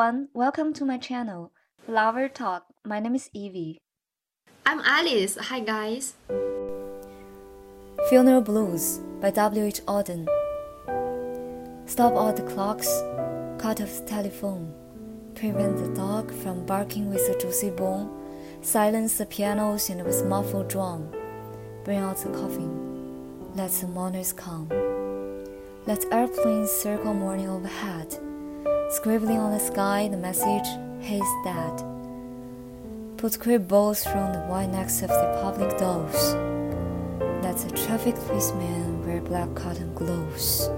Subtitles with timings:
[0.00, 1.52] everyone, welcome to my channel,
[1.84, 2.64] Flower Talk.
[2.86, 3.82] My name is Evie.
[4.64, 5.36] I'm Alice.
[5.36, 6.14] Hi, guys.
[8.08, 9.82] Funeral Blues by W.H.
[9.82, 10.26] Auden.
[11.84, 12.88] Stop all the clocks,
[13.58, 14.72] cut off the telephone,
[15.34, 18.08] prevent the dog from barking with a juicy bone,
[18.62, 21.10] silence the pianos and with muffled drum,
[21.84, 24.66] bring out the coffin, let the mourners come.
[25.86, 28.16] Let airplanes circle morning overhead,
[28.90, 30.66] scribbling on the sky the message,
[31.00, 31.82] He's dead.
[33.18, 36.34] Put crepe balls from the white necks of the public doors.
[37.42, 40.68] Let the traffic policeman wear black cotton gloves.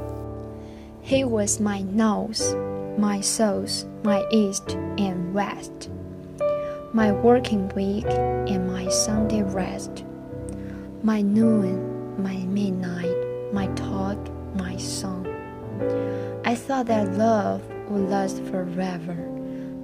[1.01, 2.55] He was my nose,
[2.99, 5.89] my souls, my east and west,
[6.93, 10.05] my working week and my Sunday rest,
[11.03, 13.17] my noon, my midnight,
[13.55, 14.19] my talk,
[14.55, 15.27] my song.
[16.45, 19.17] I thought that love would last forever.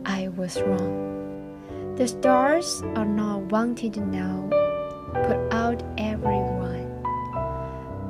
[0.04, 1.94] I was wrong.
[1.96, 4.48] The stars are not wanted now.
[5.12, 6.86] Put out everyone.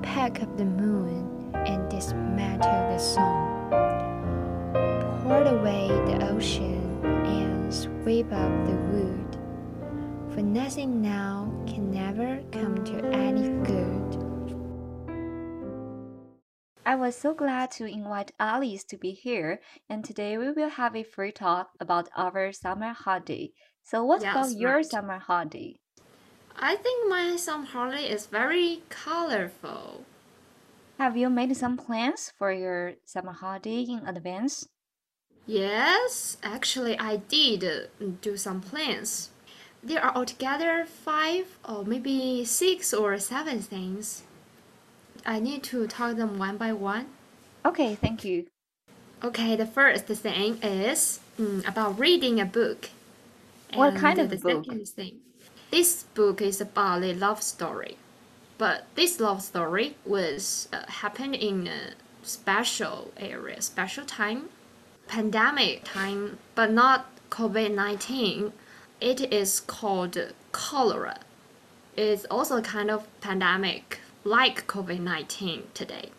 [0.02, 3.70] Pack up the moon and dismantle the sun.
[5.22, 9.36] Pour away the ocean and sweep up the wood.
[10.34, 14.07] For nothing now can never come to any good.
[16.88, 20.96] I was so glad to invite Alice to be here, and today we will have
[20.96, 23.52] a free talk about our summer holiday.
[23.82, 24.82] So, what Yes, about your right.
[24.82, 25.82] summer holiday?
[26.56, 30.04] I think my summer holiday is very colorful.
[30.98, 34.68] Have you made some plans for your summer holiday in advance?
[35.48, 39.30] Yes, actually, I did do some plans.
[39.82, 44.22] There are altogether five or maybe six or seven things.
[45.28, 47.08] I need to talk them one by one.
[47.62, 48.46] Okay, thank you.
[49.22, 52.88] Okay, the first thing is mm, about reading a book.
[53.74, 54.64] What kind of the book?
[54.64, 55.16] second thing,
[55.70, 57.98] this book is about a love story,
[58.56, 64.48] but this love story was uh, happened in a special area, special time,
[65.08, 68.54] pandemic time, but not COVID nineteen.
[68.98, 70.16] It is called
[70.52, 71.18] cholera.
[71.98, 76.10] It's also a kind of pandemic like COVID nineteen today.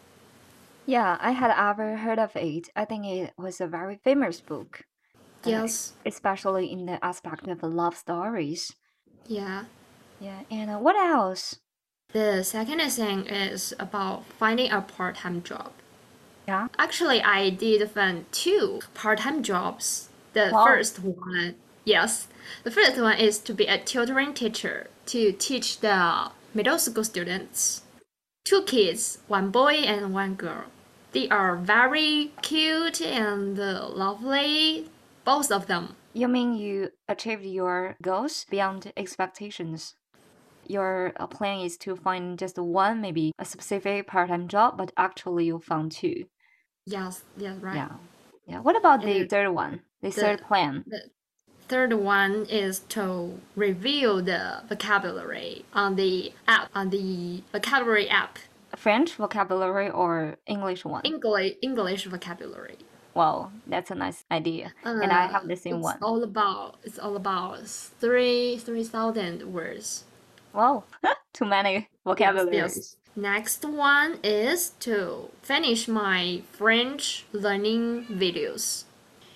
[0.86, 2.70] Yeah, I had ever heard of it.
[2.76, 4.84] I think it was a very famous book.
[5.46, 8.74] uh, Yes, especially in the aspect of love stories.
[9.28, 9.66] yeah.
[10.20, 11.60] Yeah, and uh, what else?
[12.12, 15.72] The second thing is about finding a part-time job.
[16.48, 16.68] Yeah.
[16.78, 20.10] Actually, I did find two part-time jobs.
[20.34, 20.66] The Wow.
[20.66, 21.56] first one,
[21.86, 22.28] yes,
[22.64, 27.84] the first one is to be a tutoring teacher to teach the middle school students.
[28.50, 30.64] Two kids, one boy and one girl.
[31.12, 34.90] They are very cute and lovely,
[35.24, 35.96] both of them.
[36.14, 39.94] You mean you achieved your goals beyond expectations?
[40.66, 45.46] Your uh, plan is to find just one, maybe a specific part-time job, but actually
[45.46, 46.24] you found two.
[46.88, 47.76] Yes, yes, right.
[47.76, 47.92] Yeah.
[48.48, 48.62] Yeah.
[48.62, 49.82] What about the And third one?
[50.02, 50.86] The the- third plan?
[50.88, 51.02] The
[51.70, 58.40] third one is to review the vocabulary on the app, on the vocabulary app,
[58.76, 61.02] French vocabulary or English one?
[61.06, 62.78] English English vocabulary.
[63.14, 64.74] Wow, that's a nice idea.
[64.84, 65.98] and I Uh, have the same it's one.
[66.02, 67.66] all about it's all about
[68.02, 70.04] three three thousand words.
[70.54, 70.84] Wow,
[71.34, 72.96] too many Yes, yes.
[73.16, 78.86] Next one is to finish my French learning videos.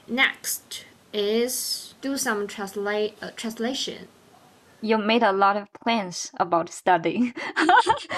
[0.08, 4.08] Next is do some translate uh, translation.
[4.82, 7.34] You made a lot of plans about studying.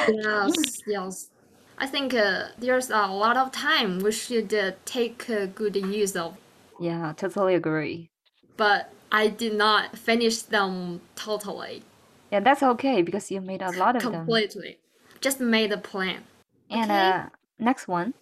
[0.07, 1.29] Yes, yes.
[1.77, 6.15] I think uh, there's a lot of time we should uh, take uh, good use
[6.15, 6.37] of,
[6.77, 8.11] yeah, totally agree.
[8.57, 11.83] but I did not finish them totally,
[12.31, 14.43] Yeah, that's okay because you made a lot of them.
[14.43, 14.79] completely.
[15.21, 16.25] Just made a plan.
[16.69, 16.91] And Okay.
[16.91, 18.13] uh, next one,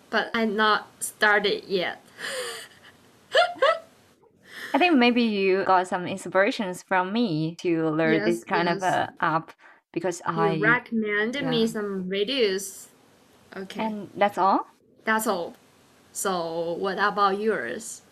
[0.09, 2.01] But I not started yet.
[4.73, 8.83] I think maybe you got some inspirations from me to learn this Yes, kind of
[8.83, 9.51] uh, app
[9.93, 12.87] because I You recommended me some videos.
[13.55, 13.87] Okay.
[13.87, 14.65] and that's all.
[15.05, 15.55] That's all.
[16.11, 18.03] So, what about yours?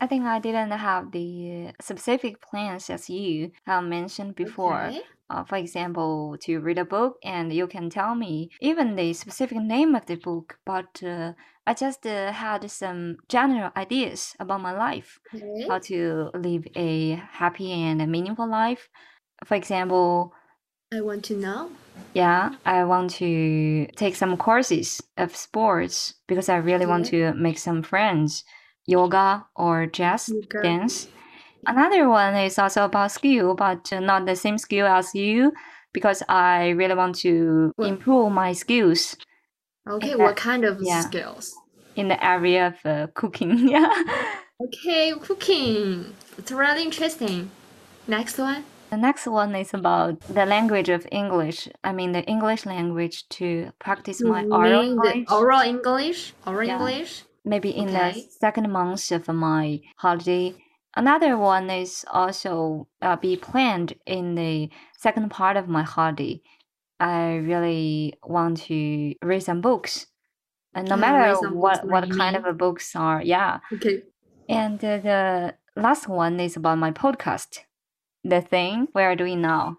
[0.00, 4.94] I think I didn't have the specific plans as you have mentioned before.
[4.94, 5.02] Okay.
[5.28, 9.58] Uh, for example, to read a book, and you can tell me even the specific
[9.58, 11.32] name of the book, but uh,
[11.66, 15.66] I just uh, had some general ideas about my life, Okay.
[15.68, 18.88] how to live a happy and meaningful life.
[19.44, 20.32] For example,
[20.94, 21.70] I want to know.
[22.14, 27.58] yeah, I want to take some courses of sports because I really want to make
[27.58, 28.44] some friends,
[28.86, 30.62] yoga or jazz Yoga.
[30.62, 31.08] dance.
[31.66, 35.52] Another one is also about skill, but not the same skill as you
[35.92, 39.16] because I really want to improve my skills
[39.88, 41.00] Okay, that- what kind of yeah.
[41.02, 41.54] skills?
[41.96, 43.68] in the area of uh, cooking.
[43.74, 43.88] Yeah.
[44.62, 46.12] Okay, cooking.
[46.38, 47.50] It's really interesting.
[48.06, 48.64] Next one.
[48.90, 51.68] The next one is about the language of English.
[51.82, 55.32] I mean, the English language to practice my You oral mean the English.
[55.32, 56.34] oral English?
[56.46, 56.76] Oral Yeah.
[56.78, 57.24] English?
[57.44, 58.12] maybe in Okay.
[58.12, 60.54] the second month of my holiday.
[60.96, 66.40] Another one is also uh, be planned in the second part of my holiday.
[66.98, 70.06] I really want to read some books,
[70.74, 72.44] and no Yeah, matter read some books, what what kind mean?
[72.44, 73.60] of a books are, yeah.
[73.72, 74.02] Okay.
[74.48, 77.60] And uh, the last one is about my podcast,
[78.24, 79.78] the thing we are doing now.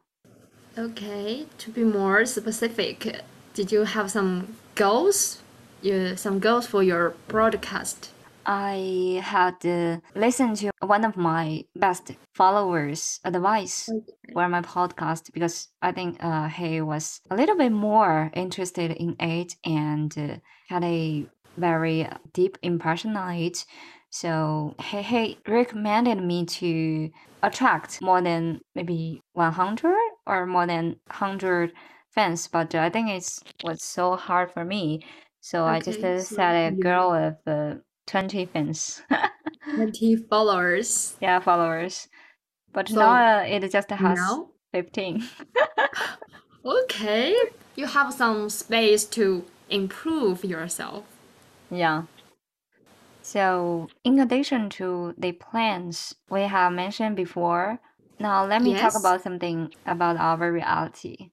[0.78, 3.24] Okay, to be more specific,
[3.54, 5.42] did you have some goals?
[5.82, 8.12] You, some goals for your broadcast?
[8.48, 13.90] I had uh, listened to one of my best followers' advice
[14.34, 19.18] for my podcast because I think uh, he was a little bit more interested in
[19.20, 20.38] it and uh,
[20.70, 21.26] had a
[21.58, 23.66] very deep impression on it.
[24.10, 27.10] So he, he recommended me to
[27.44, 29.96] attract more than maybe 100
[30.26, 31.74] or more than 100
[32.12, 35.06] fans, but I think it's was so hard for me.
[35.42, 37.76] So I just Okay, uh, so set a goal of uh,
[38.08, 39.02] 20 fans.
[39.76, 41.16] 20 followers.
[41.22, 42.08] yeah, followers.
[42.74, 44.50] But So now uh, it just has Now?
[44.74, 45.24] 15.
[46.66, 47.34] Okay,
[47.76, 51.06] you have some space to improve yourself.
[51.72, 52.04] Yeah.
[53.22, 57.80] So, in addition to the plans we have mentioned before,
[58.20, 61.32] now let me talk about something about our reality.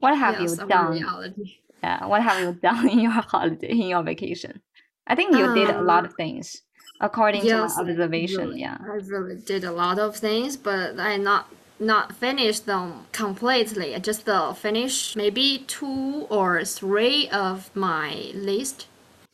[0.00, 0.90] What have yes, you done?
[0.92, 1.56] reality.
[1.82, 4.62] Yeah, what have you done in your holiday, in your vacation?
[5.06, 6.62] I think you did a lot Uh, of things
[7.00, 8.48] according Yes, to my I observation.
[8.48, 8.78] really- Yeah.
[8.80, 11.44] I really did a lot of things, but I not
[11.78, 13.94] not finished them completely.
[13.94, 18.86] I just uh, finished maybe two or three of my list.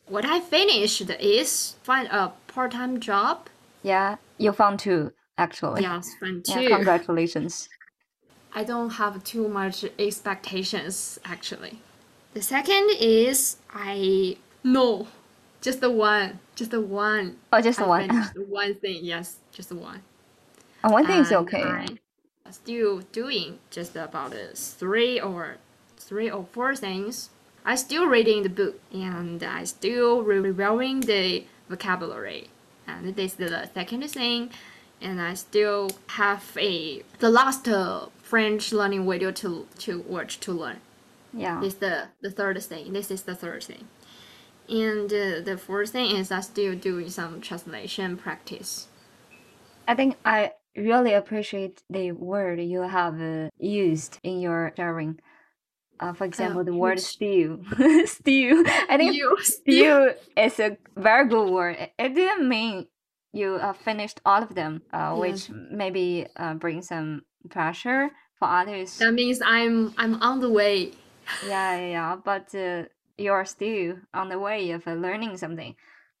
[0.09, 3.47] What I finished is find a part-time job.
[3.81, 5.81] Yeah, you found two actually.
[5.83, 7.69] Yes, find Yeah, congratulations.
[8.59, 11.79] I don't have too much expectations actually.
[12.33, 14.35] The second is I
[14.65, 15.07] no,
[15.63, 17.37] just the one, just the one.
[17.51, 18.09] Oh, just I one.
[18.09, 18.99] finished one thing.
[19.03, 20.01] Yes, just one.
[20.83, 21.63] Oh, one thing is okay.
[21.63, 25.55] I'm still doing just about three or
[25.97, 27.29] three or four things.
[27.63, 32.49] I still reading the book and I still reviewing the vocabulary.
[32.85, 34.49] And this is the second thing.
[34.99, 40.51] And I still have a the last uh, French learning video to to watch to
[40.51, 40.81] learn.
[41.33, 41.61] Yeah.
[41.61, 42.91] This is the the third thing.
[42.91, 43.87] This is the third thing.
[44.69, 48.87] And uh, the fourth thing is I'm still doing some translation practice.
[49.87, 55.19] I think I really appreciate the word you have uh, used in your sharing.
[55.99, 57.63] Uh, for example, the word stew.
[58.05, 58.63] stew.
[58.89, 61.75] I think You stew is a very good word.
[61.77, 62.87] It- It didn't mean
[63.33, 68.97] you uh, finished all of them, uh, which maybe uh, brings some pressure for others.
[68.99, 70.91] That means I'm I'm on the way.
[71.47, 72.15] yeah, yeah, yeah.
[72.23, 72.83] But uh,
[73.17, 75.75] you're still on the way of uh, learning something.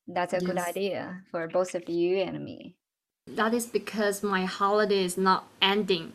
[0.07, 2.75] That's a good idea for both of you and me.
[3.27, 6.13] That is because my holiday is not ending.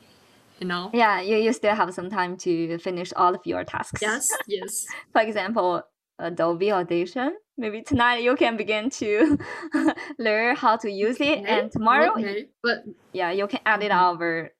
[0.60, 0.90] You know.
[0.92, 4.02] Yeah, you, you still have some time to finish all of your tasks.
[4.02, 4.28] Yes.
[4.46, 4.86] Yes.
[5.12, 5.82] For example,
[6.18, 7.36] Adobe Audition.
[7.56, 9.38] Maybe tonight you can begin to
[10.18, 12.46] learn how to use it, Okay, and tomorrow, Okay.
[12.62, 13.96] But yeah, you can add it Mhm.
[13.96, 14.50] our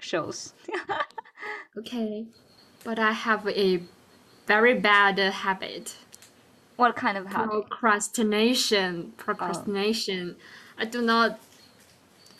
[0.00, 0.54] shows.
[1.78, 2.26] okay.
[2.84, 3.80] But I have a
[4.54, 5.96] very bad habit.
[6.76, 7.68] what kind of habit?
[7.68, 9.12] Procrastination.
[9.16, 10.36] Procrastination.
[10.78, 11.38] I do not.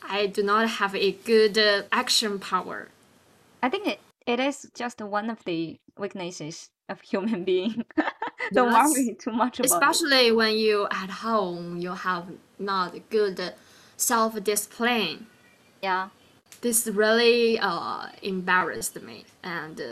[0.03, 2.89] I do not have a good uh, action power.
[3.63, 7.85] I think it, it is just one of the weaknesses of human being.
[8.53, 8.93] Don't Yes.
[8.93, 10.01] worry too much about it.
[10.01, 12.27] Especially when you at home, you have
[12.59, 13.55] not good
[13.97, 15.27] self discipline.
[15.83, 16.09] Yeah,
[16.63, 19.87] this really uh, embarrassed me and uh,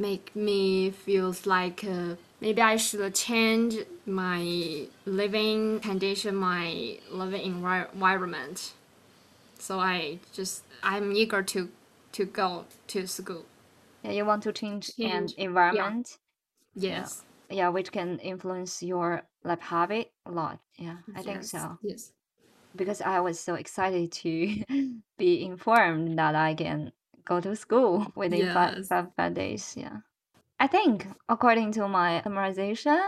[0.00, 3.76] make me feels like uh, maybe I should change
[4.06, 8.72] my living condition, my living envi- environment.
[9.58, 11.68] So I just I'm eager to
[12.12, 13.44] to go to school.
[14.02, 15.44] yeah, you want to change an Change, yeah.
[15.44, 16.18] environment.
[16.74, 20.60] Yes, Yeah, which can influence your life habit a lot.
[20.78, 21.78] Yeah, I think so.
[21.82, 22.12] Yes.
[22.76, 24.64] because I was so excited to
[25.18, 26.92] be informed that I can
[27.24, 28.88] go to school within five, Yes.
[28.88, 29.74] five, five days.
[29.76, 29.98] Yeah.
[30.58, 33.00] I think according to my memorization,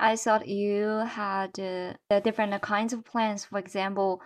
[0.00, 3.44] I thought you had uh, the different kinds of plans.
[3.44, 4.20] For example,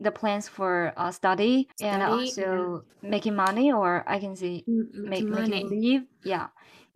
[0.00, 4.66] the plans for uh, study, and Study, also making money, or I can see
[5.04, 6.02] make making leave.
[6.24, 6.48] Yeah,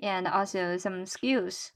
[0.02, 1.72] and also some skills,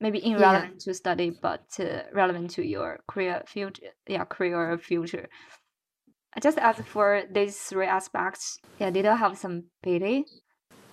[0.00, 3.92] maybe irrelevant to study, but uh, relevant to your career future.
[4.08, 5.28] Yeah, career future.
[6.38, 8.60] I just asked for these three aspects.
[8.78, 10.24] Yeah, did you have some pity?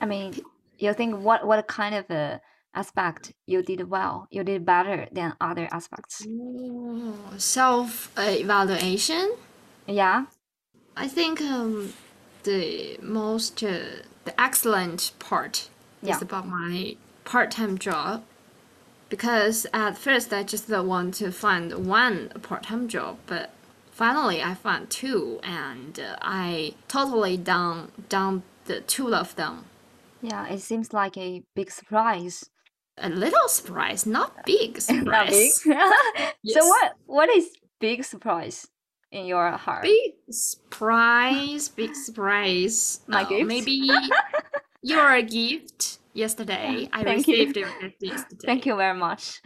[0.01, 0.33] I mean,
[0.79, 2.39] you think what what kind of uh,
[2.73, 6.25] aspect you did well, you did better than other aspects?
[7.37, 9.35] Self evaluation.
[9.85, 10.25] Yeah,
[10.97, 11.93] I think um,
[12.41, 15.69] the most uh, the excellent part
[16.01, 16.15] Yeah.
[16.15, 18.23] is about my part-time job
[19.09, 23.51] because at first I just want to find one part-time job, but
[23.95, 29.65] finally I found two, and uh, I totally done done the two of them.
[30.21, 30.47] yeah.
[30.53, 32.35] It seems like a big surprise.
[32.97, 35.05] A little surprise, not big surprise.
[35.11, 35.51] Not big.
[35.51, 36.33] surprise.
[36.55, 36.87] So what
[37.17, 37.45] what is
[37.79, 38.67] big surprise
[39.11, 39.83] in your heart?
[39.83, 43.01] Big surprise, big surprise.
[43.07, 43.47] My Uh, gift?
[43.47, 43.77] Maybe
[44.81, 46.87] your gift yesterday.
[46.93, 47.33] I Thank you.
[47.35, 48.45] received your gift yesterday.
[48.45, 49.41] Thank you very much.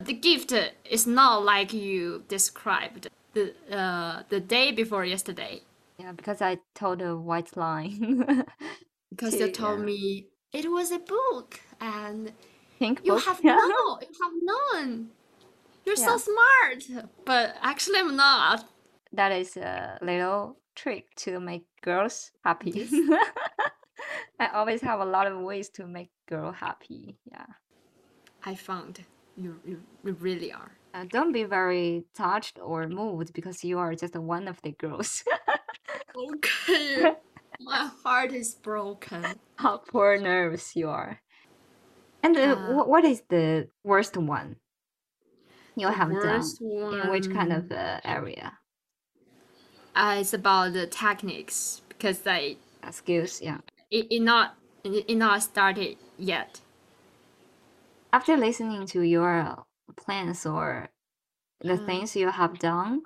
[0.00, 0.52] The gift
[0.84, 5.62] is not like you described the uh, the day before yesterday
[5.98, 8.44] yeah, because I told a white line.
[9.10, 9.84] because you told yeah.
[9.84, 12.32] me it was a book and
[12.78, 13.24] Pink you book.
[13.24, 13.56] have yeah.
[13.56, 15.08] known you have known.
[15.84, 18.68] You're so smart, but actually I'm not.
[19.12, 22.88] That is a little trick to make girls happy.
[24.40, 27.18] I always have a lot of ways to make girl happy.
[27.30, 27.46] Yeah.
[28.44, 29.00] I found
[29.36, 30.72] you you, you really are.
[30.94, 35.24] Uh, don't be very touched or moved because you are just one of the girls.
[36.14, 37.12] Okay,
[37.60, 39.40] my heart is broken.
[39.56, 41.20] How poor nerves you are.
[42.22, 44.56] And uh, Uh, wh- what is the worst one
[45.76, 46.56] you The have done?
[46.56, 48.58] worst In which kind of one, uh, area?
[49.94, 53.60] Uh, it's about the techniques because I Uh, skills, yeah.
[53.90, 56.60] it, it not it, it not started yet.
[58.10, 60.90] After listening to your plans or
[61.60, 63.02] the Uh, things you have done,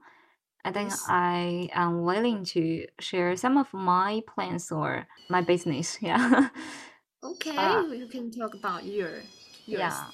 [0.65, 1.07] I think yes.
[1.07, 5.99] I am willing to share some of my plans or my business.
[6.03, 6.51] Yeah.
[7.23, 9.25] Okay, Uh, you can talk about your
[9.67, 10.05] yours.
[10.05, 10.11] yeah.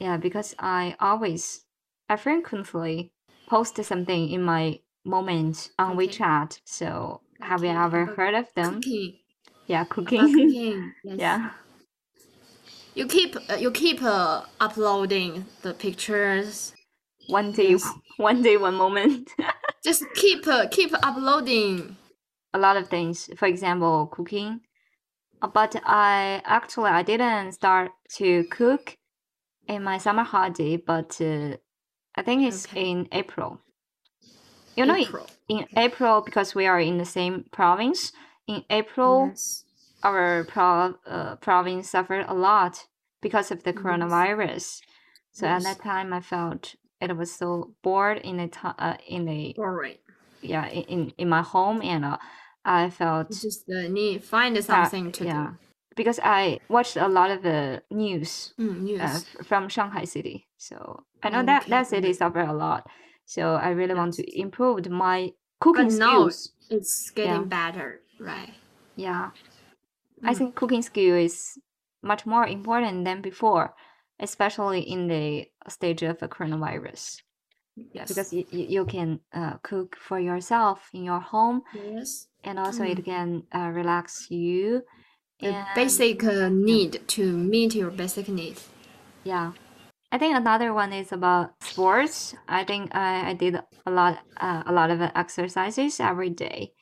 [0.00, 1.66] Yeah, because I always,
[2.08, 3.12] I frequently
[3.48, 5.96] post something in my moment on Okay.
[5.96, 6.60] WeChat.
[6.66, 8.86] So have you Okay, ever about heard of them?
[8.86, 9.20] Cooking.
[9.66, 10.58] Yeah, About cooking.
[10.64, 10.94] cooking.
[11.02, 11.20] Yes.
[11.20, 11.52] Yeah.
[12.94, 16.72] You keep uh, you keep uh, uploading the pictures.
[17.28, 17.92] One day, Yes.
[18.16, 19.30] one day, one moment.
[19.84, 21.96] Just keep uh, keep uploading.
[22.54, 23.28] a lot of things.
[23.36, 24.60] For example, cooking.
[25.42, 28.96] Uh, But I actually I didn't start to cook
[29.68, 31.56] in my summer holiday, but uh,
[32.16, 32.90] I think it's Okay.
[32.90, 33.60] in April.
[34.76, 35.26] You know, in- April.
[35.48, 38.12] in April because we are in the same province.
[38.46, 39.63] In April, Yes.
[40.04, 42.86] Our pro- uh, province suffered a lot
[43.22, 43.82] because of the Yes.
[43.82, 44.80] coronavirus.
[45.32, 49.28] So at that time, I felt it was so bored in a ti- uh, in
[49.28, 50.00] a Alright.
[50.42, 52.18] yeah in, in my home, and uh,
[52.64, 55.56] I felt You just uh, need find that- something to yeah do.
[55.96, 61.30] because I watched a lot of the news Mm, uh, from Shanghai city, so I
[61.30, 62.86] know that that city suffered a lot.
[63.26, 66.52] So I really want to improve my cooking But now skills.
[66.70, 67.72] it's getting Yeah.
[67.72, 68.54] better, right?
[68.96, 69.30] Yeah,
[70.24, 70.38] I Mm.
[70.38, 71.58] think cooking skill is
[72.02, 73.74] much more important than before,
[74.20, 77.22] especially in the stage of a coronavirus.
[77.92, 78.08] Yes.
[78.08, 82.28] Because you, you, can uh, cook for yourself in your home, yes.
[82.44, 82.98] and also Mm.
[82.98, 84.82] it can uh, relax you.
[85.40, 88.56] The And basic uh, need to meet your basic need.
[89.24, 89.52] yeah,
[90.12, 92.34] I think another one is about sports.
[92.46, 96.72] I think I, I did a lot uh, a lot of exercises every day.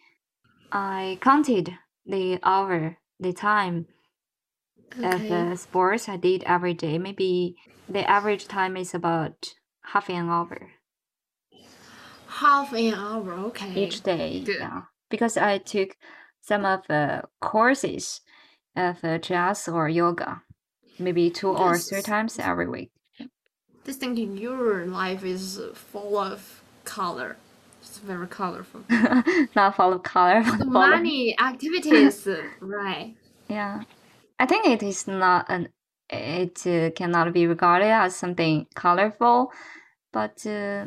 [0.71, 1.73] I counted
[2.05, 3.87] the hour, the time
[4.99, 5.29] of Okay.
[5.29, 6.99] the sports I did every day.
[6.99, 7.57] Maybe
[7.89, 10.71] the average time is about half an hour
[12.29, 13.85] Half an hour, okay.
[13.85, 14.41] each day.
[14.45, 14.59] Good.
[14.61, 15.91] Yeah, because I took
[16.41, 18.21] some of the courses
[18.75, 20.43] of uh, jazz or yoga,
[20.99, 22.91] maybe two or three times every week.
[23.85, 27.37] This thing in your life is full of color.
[28.03, 28.83] Very colorful.
[29.57, 32.27] Not full of color, but So full of many activities,
[32.61, 33.17] right?
[33.49, 33.83] Yeah,
[34.39, 35.71] I think it is not an.
[36.11, 39.53] It uh, cannot be regarded as something colorful,
[40.13, 40.87] but uh,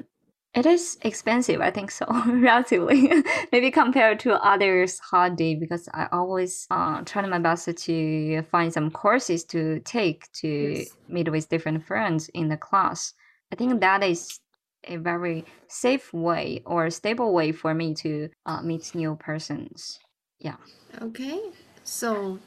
[0.55, 3.09] It is expensive, I think so, relatively.
[3.51, 8.91] Maybe compared to others holiday because I always uh, try my best to find some
[8.91, 10.97] courses to take to Yes.
[11.09, 13.13] meet with different friends in the class.
[13.53, 14.39] I think that is
[14.87, 19.99] a very safe way or stable way for me to uh, meet new persons.
[20.39, 20.57] Yeah.
[21.01, 21.39] Okay,
[21.83, 22.39] so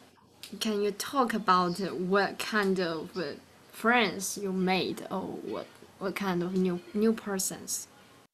[0.61, 3.35] can you talk about uh, what kind of uh,
[3.73, 5.67] friends you made or what
[5.99, 7.89] what kind of new new persons?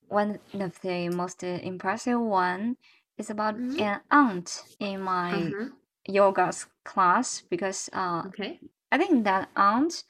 [0.08, 2.76] One of the most uh, impressive one
[3.18, 3.80] is about Mhm.
[3.80, 5.68] an aunt in my Uh-huh.
[6.06, 6.52] yoga
[6.84, 8.60] class because uh, Okay.
[8.92, 10.04] I think that aunt,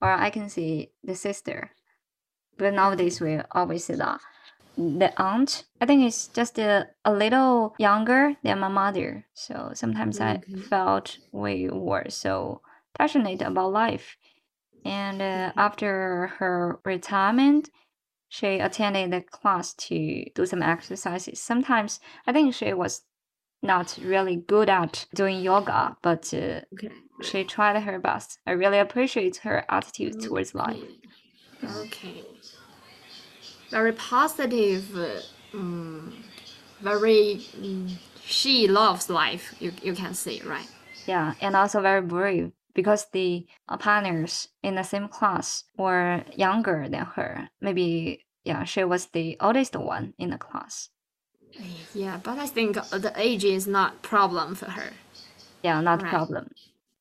[0.00, 1.70] or I can say the sister,
[2.58, 4.20] but nowadays we always say that.
[4.76, 9.26] The aunt, I think it's just a, a little younger than my mother.
[9.34, 12.62] So sometimes I felt we were so
[12.96, 14.16] passionate about life.
[14.84, 15.58] And uh, Mhm.
[15.58, 17.70] after her retirement,
[18.28, 21.40] she attended the class to do some exercises.
[21.42, 23.04] Sometimes I think she was
[23.62, 26.92] not really good at doing yoga, but uh, Okay.
[27.22, 28.38] she tried her best.
[28.46, 30.84] I really appreciate her attitude towards life.
[31.64, 32.22] Okay.
[33.70, 34.96] Very positive.
[35.52, 36.14] Um,
[36.80, 37.40] very.
[37.62, 39.54] Um, she loves life.
[39.60, 40.68] You you can see, right.
[41.06, 43.46] Yeah, and also very brave because the
[43.80, 47.48] partners in the same class were younger than her.
[47.60, 50.90] Maybe, yeah, she was the oldest one in the class.
[51.94, 54.92] Yeah, but I think the age is not problem for her.
[55.62, 56.10] Yeah, not Right.
[56.10, 56.50] problem.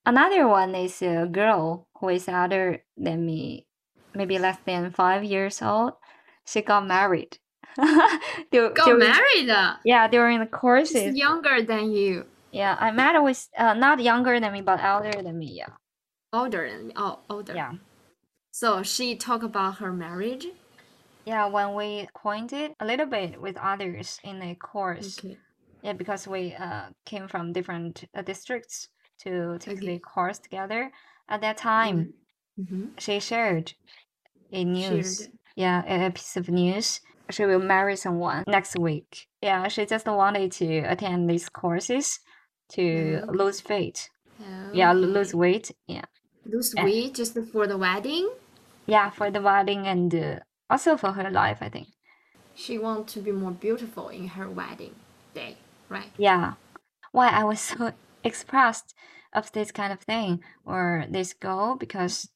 [0.06, 3.68] Another one is a girl who is older than me,
[4.16, 5.94] maybe less than five years old.
[6.48, 7.38] She got married.
[7.78, 9.50] Got during- married.
[9.86, 10.94] Yeah, during the courses.
[11.04, 12.26] She's younger than you.
[12.52, 15.52] Yeah, I met with uh, not younger than me, but older than me.
[15.52, 15.68] Yeah,
[16.34, 16.94] Older than me.
[16.96, 17.54] Oh, older.
[17.54, 17.74] yeah,
[18.52, 20.48] So she talked about her marriage.
[21.26, 21.46] yeah.
[21.48, 25.38] When we pointed a little bit with others in the course, Okay.
[25.84, 28.88] yeah, because we uh came from different uh, districts
[29.24, 29.88] to take Okay.
[29.88, 30.92] the course together.
[31.30, 32.14] At that time,
[32.60, 32.86] Mm-hmm.
[32.98, 33.74] she shared
[34.52, 35.20] a news.
[35.20, 35.32] Shared.
[35.58, 37.02] Yeah, a piece of news.
[37.32, 39.28] She will marry someone next week.
[39.42, 42.20] Yeah, she just wanted to attend these courses
[42.74, 43.32] to Okay.
[43.32, 44.10] lose weight.
[44.72, 45.72] Yeah, lose weight.
[45.88, 46.06] Yeah.
[46.46, 48.30] Lose weight just for the wedding.
[48.86, 50.40] Yeah, for the wedding and uh,
[50.70, 51.88] also for her life, I think.
[52.56, 54.96] She wants to be more beautiful in her wedding
[55.34, 55.58] day,
[55.90, 56.12] right?
[56.18, 56.54] Yeah.
[57.12, 57.92] Why I was so
[58.24, 58.94] expressed
[59.34, 62.30] of this kind of thing or this goal because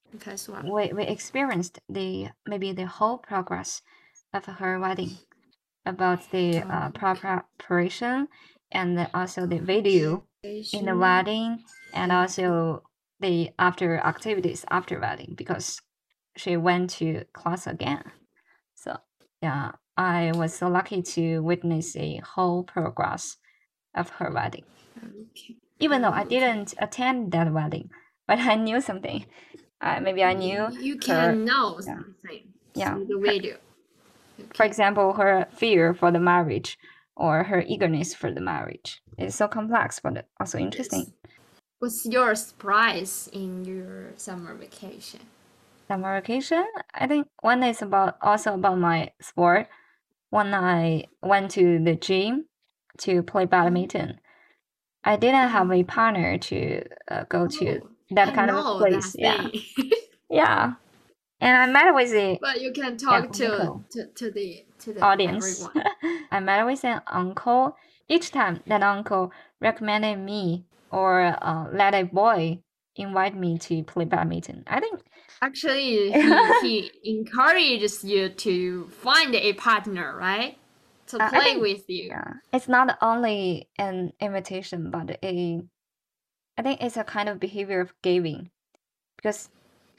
[0.71, 3.81] We, we experienced the maybe the whole progress
[4.33, 5.17] of her wedding
[5.85, 7.15] about the uh, pre-
[7.57, 8.27] preparation
[8.71, 10.23] and the- also the video
[10.73, 12.83] in the wedding and also
[13.19, 15.81] the after activities after wedding because
[16.35, 18.03] she went to class again.
[18.75, 18.97] So
[19.41, 23.37] yeah, I was so lucky to witness the whole progress
[23.95, 24.63] of her wedding.
[24.97, 25.57] Okay.
[25.79, 26.39] Even though I Okay.
[26.39, 27.89] didn't attend that wedding,
[28.27, 29.25] but I knew something.
[29.81, 31.97] Uh, maybe I knew You her, can know yeah.
[31.97, 32.97] something Yeah.
[33.07, 33.57] the video.
[34.53, 36.77] for example, her fear for the marriage
[37.15, 39.01] or her eagerness for the marriage.
[39.17, 41.13] It's so complex, but also interesting.
[41.79, 45.21] What's your surprise in your summer vacation?
[45.87, 49.67] Summer vacation, I think one is about also about my sport.
[50.29, 52.45] When I went to the gym
[52.99, 54.19] to play badminton,
[55.03, 59.15] I didn't have a partner to uh, go to Oh, that I kind of place.
[59.17, 59.47] Yeah,
[60.29, 60.73] yeah.
[61.39, 65.01] And I met with a but you can talk to, to to the to the
[65.03, 65.67] audience.
[66.31, 67.75] I met with an uncle.
[68.07, 72.59] Each time that uncle recommended me or uh, let a boy
[72.95, 74.63] invite me to play badminton.
[74.67, 74.99] I think
[75.41, 76.11] Actually,
[76.61, 80.57] he, he encourages you to find a partner, right?
[81.07, 82.09] To Uh, play think- with you.
[82.09, 85.61] yeah, it's not only an invitation, but a
[86.57, 88.49] I think it's a kind of behavior of giving
[89.17, 89.49] because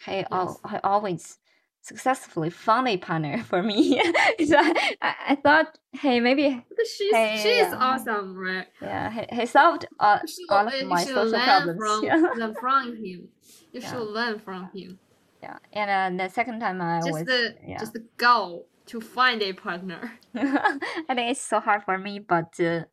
[0.05, 1.39] he, al- he always
[1.81, 4.01] successfully found a partner for me.
[4.47, 6.65] so I, I, thought, hey, maybe
[6.97, 7.77] she's Hey, she's yeah.
[7.79, 8.67] awesome, right?
[8.81, 11.79] yeah, he, he solved all, should, all of my social problems.
[11.79, 12.31] from yeah.
[12.37, 13.29] learn from him.
[13.73, 13.91] You Yeah.
[13.91, 14.99] should learn from him.
[15.43, 19.43] Yeah, and uh, the second time I Just was, the yeah, just go to find
[19.43, 20.13] a partner.
[20.35, 20.79] I
[21.15, 22.85] think it's so hard for me, but uh,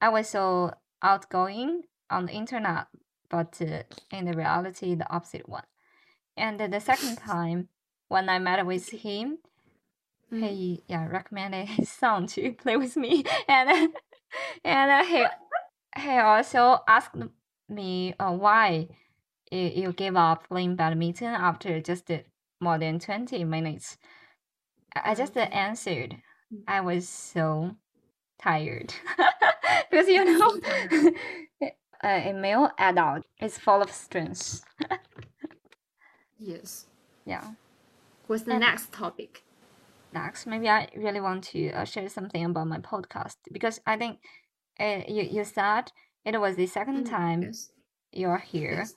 [0.00, 1.82] I was so outgoing
[2.12, 2.86] on the internet,
[3.30, 5.64] but uh, in the reality, the opposite one.
[6.36, 7.68] And the second time
[8.08, 9.38] when I met with him,
[10.32, 10.48] Mm.
[10.48, 13.94] he yeah recommended his son to play with me, and
[14.64, 15.26] and uh, he
[16.00, 17.16] he also asked
[17.68, 18.88] me uh, why
[19.50, 22.10] you, you gave up playing badminton after just
[22.60, 23.98] more than twenty minutes.
[24.94, 26.16] I just uh, answered.
[26.52, 26.64] Mm.
[26.66, 27.76] I was so
[28.40, 28.94] tired
[29.90, 30.58] because you know.
[32.02, 34.64] Uh, a male adult is full of strengths.
[36.38, 36.86] Yes.
[37.24, 37.52] Yeah.
[38.26, 39.44] What's the And- next topic?
[40.12, 44.18] Next, maybe I really want to uh, share something about my podcast because I think
[44.78, 45.90] uh, you you said
[46.24, 47.72] it was the second Mm, time Yes.
[48.12, 48.72] you're here.
[48.84, 48.94] Yes.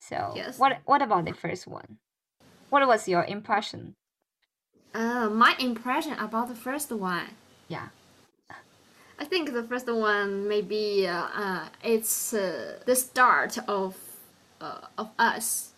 [0.00, 0.58] So Yes.
[0.58, 1.98] what what about the first one?
[2.70, 3.94] What was your impression?
[4.94, 7.36] Uh, my impression about the first one.
[7.68, 7.88] Yeah.
[9.18, 13.96] I think the first one maybe uh, uh it's uh, the start of
[14.60, 15.72] uh, of us.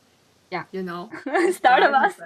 [0.51, 0.65] Yeah.
[0.73, 1.11] You know.
[1.53, 2.15] Start of us.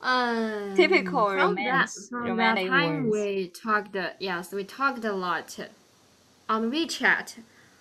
[0.00, 3.12] Um, Typical from romance- That, from romantic that time words.
[3.12, 3.96] we talked.
[4.20, 5.58] Yes, we talked a lot
[6.48, 7.38] on WeChat.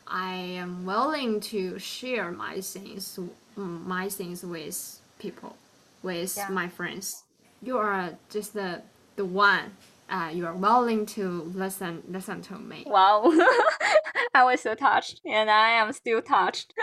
[0.08, 3.20] I am willing to share my things,
[3.58, 5.58] my things with people,
[6.02, 6.48] with Yeah.
[6.50, 7.24] my friends.
[7.62, 8.82] You are just the
[9.18, 9.76] the one.
[10.10, 12.84] Uh, you are willing to listen listen to me.
[12.86, 13.24] Wow.
[14.36, 16.74] I was so touched and I am still touched.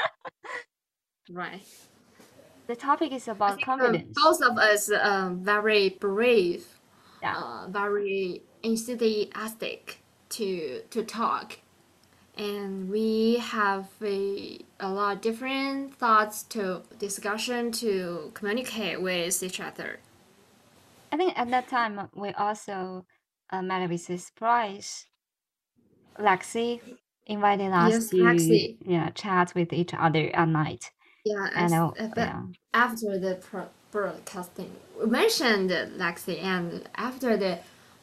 [1.31, 1.63] Right.
[2.67, 4.17] The topic is about uh, confidence.
[4.23, 6.67] both of us uh, very brave,
[7.23, 7.37] Yeah.
[7.37, 9.99] uh, very enthusiastic
[10.31, 11.59] to to talk,
[12.37, 19.61] and we have a, a lot of different thoughts to discussion to communicate with each
[19.61, 19.99] other.
[21.13, 23.07] I think at that time uh, we also
[23.51, 25.07] uh, met with a surprise.
[26.19, 26.81] Lexi
[27.27, 28.77] invited us Yes, to Lexi.
[28.85, 30.91] yeah chat with each other at night.
[31.25, 32.43] Yeah, And as- uh, but yeah,
[32.75, 33.39] after the
[33.91, 37.59] broadcasting, we mentioned Lexi, and after the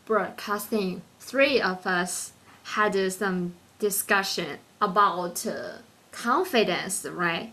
[0.06, 2.34] broadcasting, three of us
[2.76, 5.78] had uh, some discussion about uh,
[6.12, 7.52] confidence, right?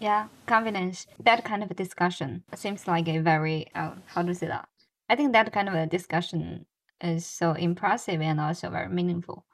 [0.00, 1.06] yeah, confidence.
[1.22, 4.68] That kind of discussion seems like a very uh, how to say that.
[5.08, 6.66] I think that kind of a discussion
[7.00, 9.44] is so impressive and also very meaningful.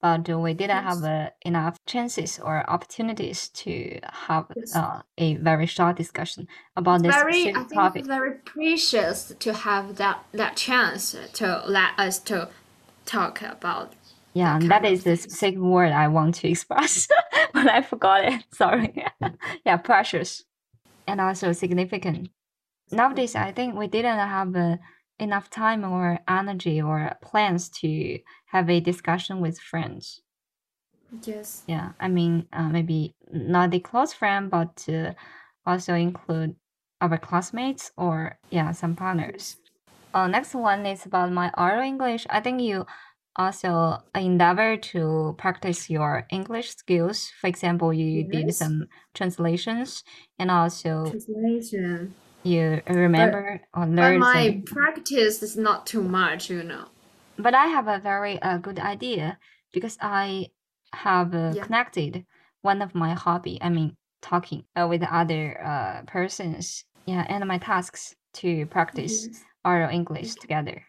[0.00, 1.04] But we didn't have Yes.
[1.04, 4.74] uh, enough chances or opportunities to have Yes.
[4.74, 7.98] uh, a very short discussion about this very, I specific think, topic.
[8.00, 12.48] it's very precious to have that that chance to let us to
[13.06, 13.92] talk about.
[14.34, 15.22] Yeah, that and kind of is the things.
[15.22, 17.06] specific word I want to express,
[17.54, 18.42] but I forgot it.
[18.52, 19.04] Sorry.
[19.64, 20.42] yeah, precious
[21.06, 22.30] and also significant.
[22.90, 24.76] Nowadays, I think we didn't have uh,
[25.22, 30.22] enough time or energy or plans to have a discussion with friends.
[31.24, 31.64] Yes.
[31.66, 35.14] Yeah, I mean, uh, maybe not the close friend, but uh,
[35.64, 36.56] also include
[37.00, 39.56] our classmates or yeah, some partners.
[40.14, 42.26] Uh, next one is about my oral English.
[42.30, 42.86] I think you
[43.36, 47.30] also endeavor to practice your English skills.
[47.40, 48.58] For example, you did Yes.
[48.58, 50.04] some translations
[50.38, 52.16] and also Translation.
[52.44, 53.96] You remember or learn.
[53.96, 54.62] But my some.
[54.64, 56.86] practice is not too much, you know.
[57.38, 59.38] But I have a very uh, good idea
[59.72, 60.48] because I
[60.92, 61.64] have uh, Yeah.
[61.64, 62.24] connected
[62.62, 63.58] one of my hobby.
[63.62, 66.84] I mean, talking uh, with other uh, persons.
[67.06, 69.44] Yeah, and my tasks to practice Yes.
[69.64, 70.84] oral English together.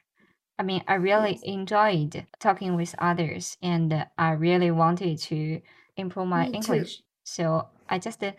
[0.60, 1.44] I mean, I really Yes.
[1.44, 5.62] enjoyed talking with others, and uh, I really wanted to
[5.98, 6.58] improve my Me too.
[6.58, 7.02] English.
[7.24, 8.34] So I just uh,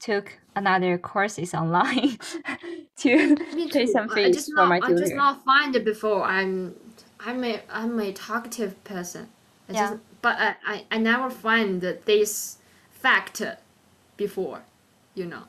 [0.00, 2.18] took another courses online
[2.98, 3.36] to
[3.70, 6.24] pay some fees for my not I just not find it before.
[6.24, 6.74] I'm
[7.20, 9.28] I'm a I'm a talkative person.
[9.68, 9.74] I Yeah.
[9.74, 12.58] just but I, I, I never find this
[12.90, 13.58] factor
[14.16, 14.62] before,
[15.14, 15.44] you know.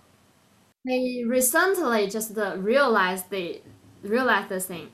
[0.88, 3.62] I recently just uh, realized the
[4.04, 4.92] realized the thing.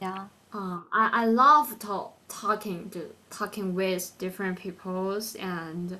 [0.00, 0.28] Yeah.
[0.52, 5.98] Uh, I, I love talk, talking to talking with different peoples and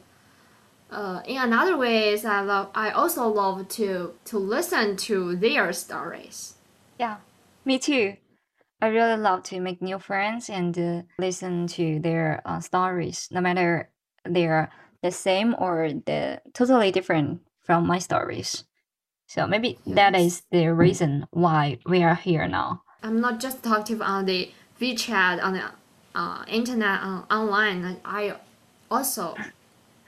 [0.91, 6.55] uh, in another ways I love I also love to to listen to their stories.
[6.99, 7.19] Yeah,
[7.65, 8.17] me too.
[8.81, 13.41] I really love to make new friends and uh, listen to their uh, stories, no
[13.41, 13.91] matter
[14.25, 14.71] they're
[15.03, 18.65] the same or the totally different from my stories.
[19.27, 20.23] So maybe that Yes.
[20.23, 22.83] is the reason why we are here now.
[23.03, 25.65] I'm not just talking on the WeChat on the
[26.15, 27.99] uh, internet uh, online.
[28.05, 28.35] I
[28.91, 29.37] also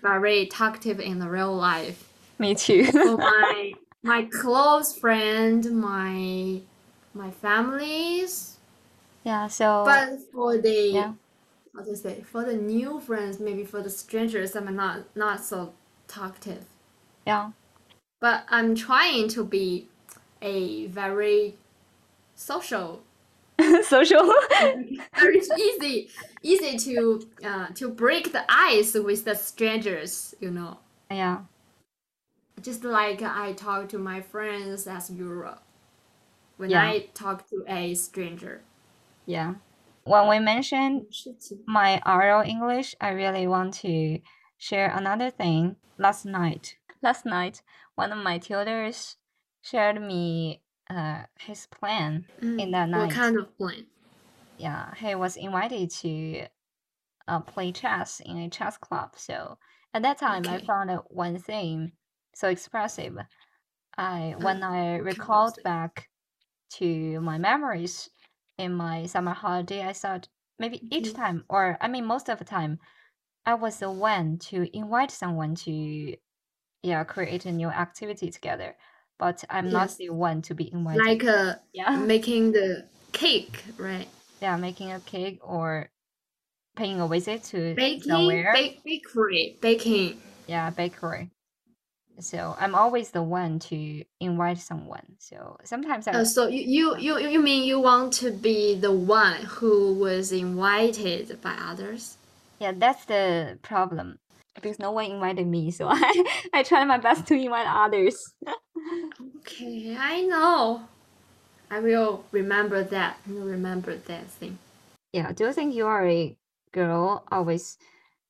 [0.02, 2.08] very talkative in the real life.
[2.38, 2.84] Me too.
[3.02, 6.60] For my my close friend, my
[7.14, 8.56] my families,
[9.24, 11.12] yeah, so but for the yeah,
[11.76, 15.74] how to say for the new friends, maybe for the strangers, I'm not not so
[16.08, 16.64] talkative.
[17.26, 17.50] yeah,
[18.20, 19.88] But I'm trying to be
[20.42, 21.56] a very
[22.34, 23.02] social
[23.82, 24.32] social.
[25.18, 26.08] very easy
[26.42, 30.78] easy to uh, to break the ice with the strangers you know
[31.10, 31.42] yeah,
[32.62, 35.58] just like i talk to my friends as usual
[36.56, 36.82] when Yeah.
[36.82, 38.62] I talk to a stranger.
[39.26, 39.54] Yeah.
[40.04, 41.06] When we mentioned
[41.66, 44.20] my oral English, I really want to
[44.58, 45.76] share another thing.
[45.98, 47.62] Last night, last night,
[47.94, 49.16] one of my tutors
[49.62, 52.26] shared me uh, his plan
[52.58, 53.86] in that Mm, What kind of plan?
[54.56, 56.46] Yeah, he was invited to
[57.28, 59.16] uh, play chess in a chess club.
[59.18, 59.58] So
[59.94, 61.94] at that time, I found one thing
[62.34, 63.16] so expressive.
[63.98, 66.10] I when Uh, I kind of recalled back
[66.72, 68.10] to my memories
[68.58, 71.14] in my summer holiday, I thought maybe each Mhm.
[71.14, 72.80] time, or I mean most of the time,
[73.46, 76.16] I was the one to invite someone to
[76.82, 78.76] yeah create a new activity together.
[79.20, 81.04] But I'm not the one to be invited.
[81.06, 84.08] Like uh, yeah, making the cake, right?
[84.40, 85.90] yeah, making a cake or
[86.76, 88.52] paying a visit to Baking, somewhere.
[88.54, 90.20] bake, bakery, baking.
[90.48, 91.30] yeah, bakery.
[92.18, 95.16] So I'm always the one to invite someone.
[95.18, 98.92] So sometimes I Uh, so you, you you you mean you want to be the
[98.92, 102.16] one who was invited by others?
[102.60, 104.18] yeah, that's the problem
[104.54, 105.70] because no one invited me.
[105.70, 108.34] So I I try my best to invite others.
[109.40, 110.82] Okay, I know.
[111.70, 113.18] I will remember that.
[113.28, 114.58] I will remember that thing.
[115.12, 115.32] yeah.
[115.32, 116.36] Do you think you are a
[116.72, 117.78] girl always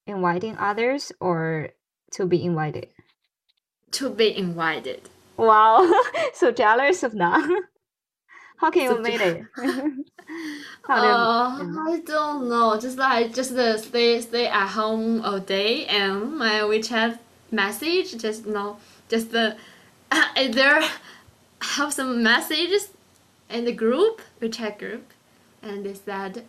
[0.06, 1.70] inviting others or
[2.12, 2.88] to be invited?
[3.92, 5.08] To be invited.
[5.36, 5.90] Wow,
[6.34, 7.48] so jealous of that.
[8.60, 9.44] How can you made it?
[10.88, 11.58] Uh.
[11.88, 12.78] I don't know.
[12.78, 17.18] Just like just uh, stay stay at home all day and my WeChat
[17.50, 18.76] message just no
[19.08, 19.56] just the
[20.36, 20.82] either
[21.62, 22.90] have some messages
[23.48, 25.04] in the group WeChat group
[25.62, 26.44] and they said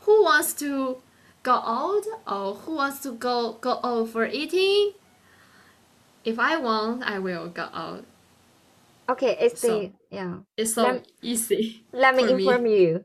[0.00, 0.98] who wants to
[1.42, 4.92] go out or who wants to go go out for eating.
[6.24, 8.04] If I want, I will go out.
[9.08, 10.36] Okay, it's So- the yeah.
[10.56, 11.84] It's so Lem- easy.
[11.92, 12.44] Let me for me.
[12.44, 13.04] inform you.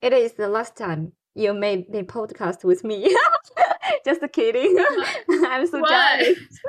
[0.00, 3.14] It is the last time you made the podcast with me.
[4.04, 4.78] Just kidding.
[5.30, 6.22] I'm so Why?
[6.22, 6.38] jealous.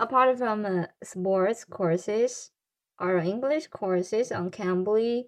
[0.00, 2.50] Apart from uh, sports courses,
[2.98, 5.24] our English courses on Cambly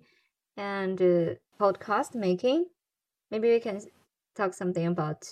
[0.57, 2.66] and uh, podcast making,
[3.31, 3.81] maybe we can
[4.37, 5.29] talk something about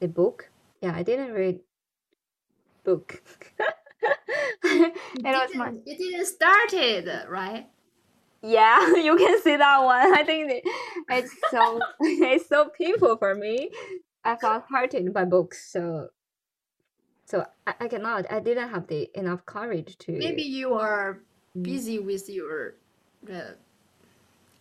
[0.00, 0.50] the book.
[0.80, 1.60] Yeah, I didn't read
[2.84, 3.22] book.
[4.64, 7.68] It was my didn't, you didn't start it, right?
[8.42, 10.14] yeah, you can see that one.
[10.14, 10.70] I think the-
[11.10, 13.70] it's so it's so painful for me.
[14.24, 16.08] I felt hurted by books, so
[17.26, 18.30] so I, I cannot.
[18.30, 20.12] I didn't have the enough courage to.
[20.12, 21.20] Maybe you are
[21.56, 22.74] Mm, busy with your
[23.30, 23.52] uh,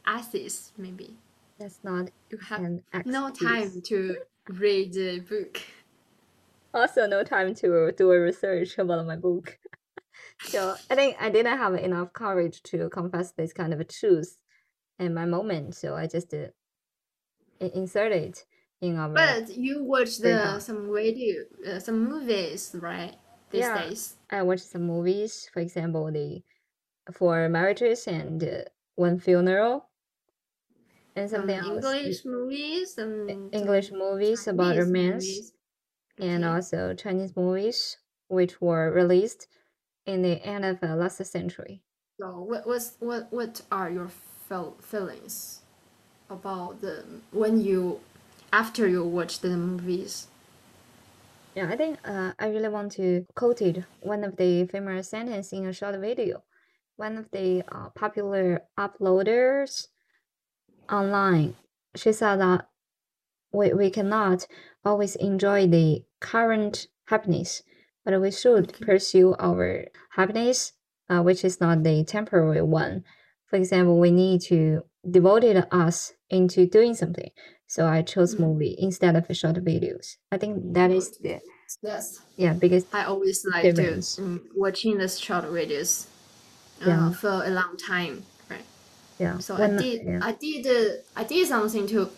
[0.07, 0.71] essays.
[0.77, 1.15] Maybe
[1.57, 2.61] that's not you have
[3.05, 4.17] no time to
[4.49, 5.61] read the book.
[6.73, 9.57] Also, no time to do a research about my book.
[10.43, 14.39] so I think I didn't have enough courage to confess this kind of truth
[14.99, 15.75] in my moment.
[15.75, 16.49] So I just uh,
[17.61, 18.45] i- insert it
[18.81, 23.15] in our But you watch the some radio, uh, some movies, right?
[23.51, 23.73] These Yeah.
[23.73, 24.17] days.
[24.29, 26.43] I watched some movies, for example, the
[27.11, 28.63] Four Marriages and uh,
[28.95, 29.89] One Funeral,
[31.15, 31.85] and Some something else.
[31.95, 35.53] English movies, some English some movies about Chinese romance, movies.
[36.19, 36.53] and Okay.
[36.55, 39.47] also Chinese movies, which were released
[40.05, 41.81] in the end of uh, last century.
[42.19, 44.09] So what what's what what are your
[44.47, 45.61] fel feelings
[46.29, 47.99] about the when you
[48.53, 50.27] after you watch the movies?
[51.55, 55.51] Yeah, I think uh, I really want to quote it one of the famous sentence
[55.51, 56.43] in a short video.
[56.95, 59.87] One of the uh, popular uploaders
[60.89, 61.55] online,
[61.95, 62.69] she said that
[63.51, 64.47] we, we cannot
[64.85, 67.63] always enjoy the current happiness,
[68.05, 68.85] but we should Okay.
[68.85, 70.73] pursue our happiness,
[71.09, 73.03] uh, which is not the temporary one.
[73.45, 77.31] For example, we need to devote it us into doing something.
[77.67, 78.39] So I chose Mm.
[78.39, 80.17] movie instead of short videos.
[80.31, 81.39] I think that is the
[81.81, 84.19] Yes, yeah because I always like to difference.
[84.19, 86.05] um, watching the short videos
[86.81, 87.11] uh, Yeah.
[87.11, 88.65] for a long time, right?
[89.19, 89.37] Yeah.
[89.39, 90.19] So I did yeah.
[90.21, 92.09] I did uh, I did something to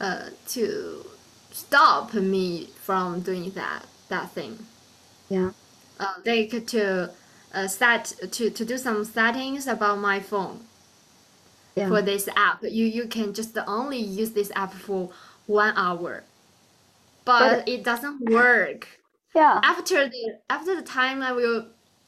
[0.00, 1.06] uh to
[1.52, 4.58] stop me from doing that that thing.
[5.32, 5.50] Yeah.
[6.02, 7.10] uh, like to
[7.54, 10.56] uh, set to, to do some settings about my phone
[11.74, 11.88] Yeah.
[11.88, 12.58] for this app.
[12.78, 15.10] You you can just only use this app for
[15.46, 16.12] one hour,
[17.24, 18.82] but, But- it doesn't work.
[19.34, 19.60] Yeah.
[19.62, 20.24] After the
[20.56, 21.58] after the time, I will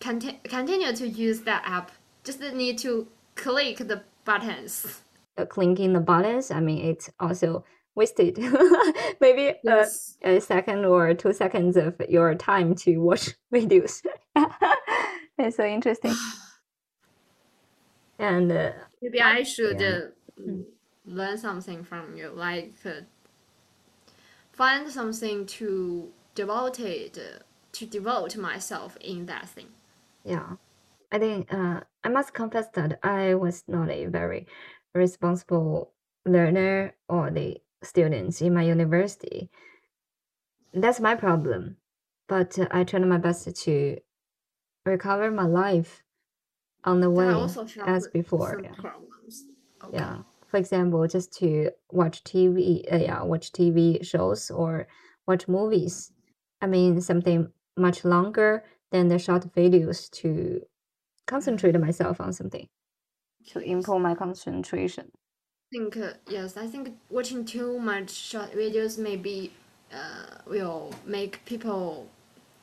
[0.00, 1.86] conti- continue to use that app.
[2.28, 2.92] Just need to
[3.34, 5.00] click the buttons.
[5.38, 6.50] Uh, clinking the buttons.
[6.50, 8.38] I mean, it's also wasted.
[9.20, 10.18] Maybe a, Yes.
[10.22, 14.02] a second or two seconds of your time to watch videos.
[15.38, 16.14] it's so interesting.
[18.18, 19.82] and uh, Maybe I should yeah.
[19.82, 20.00] uh,
[21.06, 23.02] learn something from you, like uh,
[24.52, 27.38] find something to devote it, uh,
[27.72, 29.68] to devote myself in that thing.
[30.24, 30.56] yeah,
[31.12, 34.46] I think uh, I must confess that I was not a very
[34.94, 35.92] responsible
[36.26, 39.50] learner or the students in my university.
[40.72, 41.76] That's my problem.
[42.28, 43.98] But uh, I tried my best to
[44.84, 46.02] recover my life
[46.84, 47.32] on the way
[47.86, 48.60] as before.
[48.62, 48.72] Yeah.
[49.84, 49.96] Okay.
[49.96, 50.18] Yeah.
[50.48, 54.86] For example, just to watch TV, uh, yeah, watch TV shows or
[55.26, 56.12] watch movies.
[56.60, 60.62] I mean, something much longer than the short videos to
[61.26, 62.68] concentrate myself on something,
[63.48, 65.10] to improve my concentration.
[65.74, 69.50] I think uh, yes, I think watching too much short videos maybe
[69.92, 72.06] uh, will make people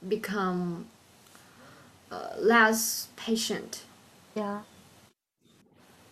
[0.07, 0.85] become
[2.09, 3.83] uh, less patient.
[4.33, 4.61] Yeah.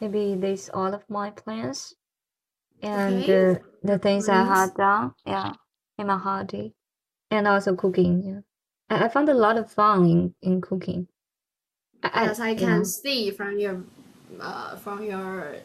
[0.02, 1.96] Maybe this all of my plans
[2.82, 3.56] and Okay.
[3.56, 5.54] uh, the things I had done, yeah,
[5.98, 6.74] in my hobby,
[7.32, 8.24] and also cooking.
[8.24, 8.42] Yeah,
[8.90, 11.08] I, I found a lot of fun in in cooking.
[12.04, 12.76] I, As I yeah.
[12.76, 13.84] can see from your
[14.42, 15.56] uh, from your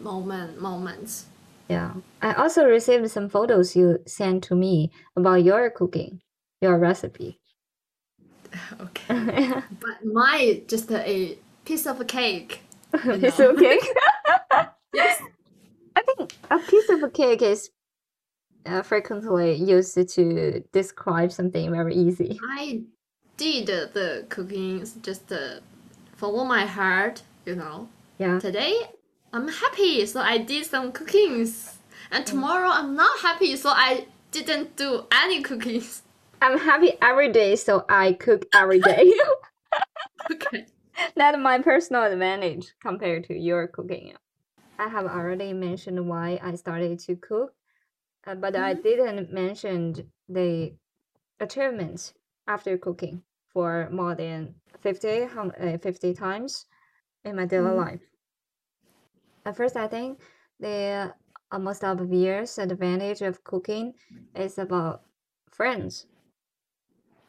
[0.00, 1.26] moment moments.
[1.68, 1.94] Yeah.
[2.22, 6.20] I also received some photos you sent to me about your cooking,
[6.60, 7.40] your recipe.
[8.80, 9.52] Okay.
[9.80, 12.62] But my just a piece of a cake.
[13.04, 13.50] you piece know.
[13.50, 13.86] of cake.
[14.94, 15.20] Yes.
[15.94, 17.70] I think a piece of a cake is
[18.64, 22.38] uh, frequently used to describe something very easy.
[22.48, 22.82] I
[23.36, 25.60] did the cooking just uh,
[26.16, 27.88] follow my heart, you know.
[28.18, 28.38] Yeah.
[28.38, 28.74] Today
[29.36, 31.76] I'm happy, so I did some cookings.
[32.10, 36.02] And tomorrow I'm not happy, so I didn't do any cookings.
[36.40, 39.12] I'm happy every day, so I cook every day.
[40.32, 40.64] Okay.
[41.14, 44.14] That's my personal advantage compared to your cooking.
[44.78, 47.52] I have already mentioned why I started to cook,
[48.26, 48.82] uh, but I Mhm.
[48.82, 50.72] didn't mention the
[51.40, 52.14] achievements
[52.46, 53.22] after cooking
[53.52, 56.64] for more than 50, uh, 50 times
[57.24, 57.76] in my daily Mhm.
[57.76, 58.15] life.
[59.46, 60.20] At first, I think
[60.60, 61.14] the
[61.50, 63.94] uh, most obvious advantage of cooking
[64.34, 65.04] is about
[65.50, 66.06] friends.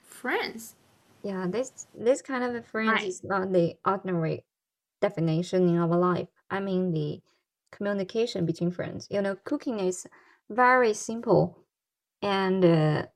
[0.01, 0.75] Friends.
[1.23, 3.08] Yeah, this this kind of a friends Right.
[3.08, 4.45] is not the ordinary
[5.01, 6.30] definition in our life.
[6.49, 7.21] I mean the
[7.71, 9.08] communication between friends.
[9.12, 10.08] You know, cooking is
[10.49, 11.65] very simple,
[12.21, 13.08] and uh,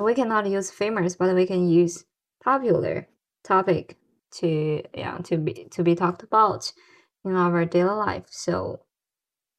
[0.00, 2.04] we cannot use famous, but we can use
[2.42, 3.08] popular
[3.44, 3.98] topic
[4.32, 6.72] to yeah to be to be talked about
[7.24, 8.26] in our daily life.
[8.30, 8.80] So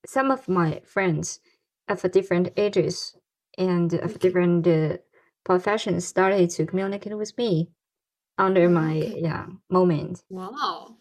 [0.06, 1.40] some of my friends
[1.88, 3.18] of different ages
[3.58, 4.98] and of different uh,
[5.46, 7.72] professions started to communicate with me
[8.38, 9.20] under my Okay.
[9.20, 10.24] yeah moment.
[10.30, 10.96] Wow.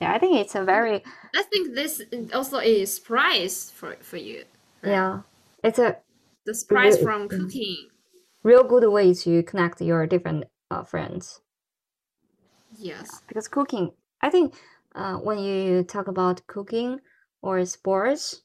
[0.00, 1.02] Yeah, I think it's a very
[1.34, 4.44] I think this also is prize for for you.
[4.82, 4.90] right?
[4.90, 5.22] yeah,
[5.62, 5.98] it's a
[6.44, 7.38] The surprise from mm.
[7.38, 7.90] cooking.
[8.44, 11.42] real good way to connect your different uh, friends
[12.76, 13.22] Yes.
[13.28, 13.92] because cooking.
[14.20, 14.54] I think
[14.94, 17.00] uh, when you talk about cooking
[17.42, 18.42] or sports,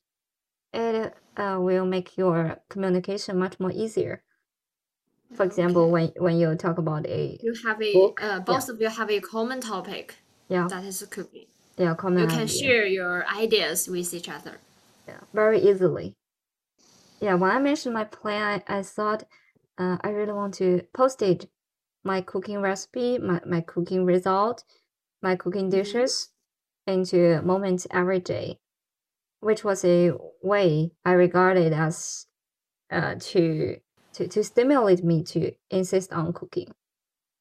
[0.74, 4.24] it uh, will make your communication much more easier.
[5.34, 8.80] For example, when when you talk about a You have a book, uh, both of
[8.82, 10.16] you have a common topic
[10.50, 11.48] yeah, that is cooking.
[11.78, 12.62] yeah, common You can idea.
[12.62, 14.60] share your ideas with each other.
[15.08, 16.16] yeah, very easily.
[17.22, 19.24] Yeah, when I mentioned my plan, I, I thought
[19.78, 21.50] uh, I really want to post it,
[22.04, 24.64] my cooking recipe, my, my cooking result,
[25.22, 25.72] my cooking Mhm.
[25.72, 26.30] dishes
[26.88, 28.60] into moments every day,
[29.42, 32.28] which was a way I regarded as
[32.92, 33.80] uh, to,
[34.14, 36.74] to to stimulate me to insist on cooking.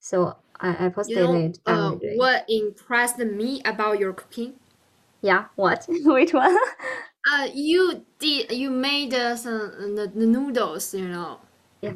[0.01, 2.17] So I, I posted You know, it uh, every day.
[2.17, 4.59] what impressed me about your cooking?
[5.23, 5.87] Yeah, what?
[5.89, 6.57] Which one?
[7.27, 11.41] Uh, you did you made uh, some the, the noodles, you know,
[11.81, 11.95] yeah,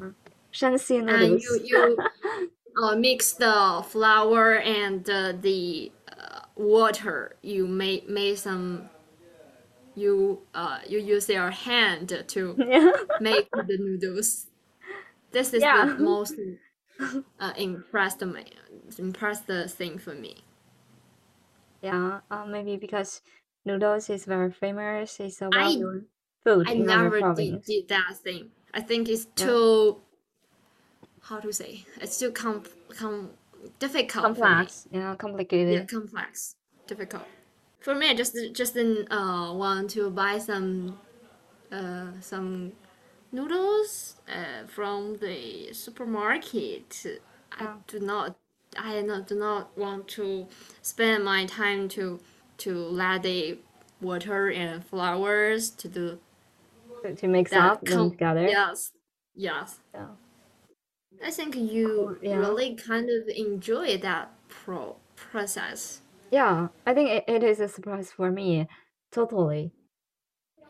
[0.52, 1.42] Shanxi and noodles.
[1.42, 2.04] you you
[2.82, 5.92] uh, mix the flour and uh, the
[6.58, 7.36] water.
[7.42, 8.90] You made made some.
[9.94, 12.56] You uh you use your hand to
[13.20, 14.46] make the noodles.
[15.32, 15.86] This is Yeah.
[15.86, 16.34] the most
[17.40, 18.44] uh, impressed me
[18.98, 20.44] impressed thing for me.
[21.82, 23.22] Yeah, uh, maybe because
[23.64, 25.20] noodles is very famous.
[25.20, 26.06] It's a well-known
[26.44, 27.66] food I in never did, province.
[27.66, 28.50] did that thing.
[28.74, 29.46] I think it's Yeah.
[29.46, 30.02] too
[31.22, 32.62] how to say it's too com,
[32.96, 33.30] com
[33.78, 34.24] difficult.
[34.24, 35.88] Complex, yeah, Yeah, complicated.
[35.88, 36.56] complex,
[36.86, 37.24] difficult.
[37.80, 40.98] For me, I just just uh want to buy some
[41.72, 42.72] uh some
[43.32, 47.06] noodles uh from the supermarket.
[47.52, 47.76] I Yeah.
[47.86, 48.36] do not
[48.76, 50.46] I not, do not want to
[50.82, 52.20] spend my time to
[52.58, 53.58] to let the
[54.00, 56.18] water and flowers to do
[57.02, 58.46] to, to mix that up com- together.
[58.48, 58.92] yes
[59.34, 60.06] yes Yeah.
[61.22, 62.36] I think you yeah.
[62.36, 68.10] really kind of enjoy that pro process Yeah, I think it, it is a surprise
[68.12, 68.66] for me,
[69.12, 69.72] totally.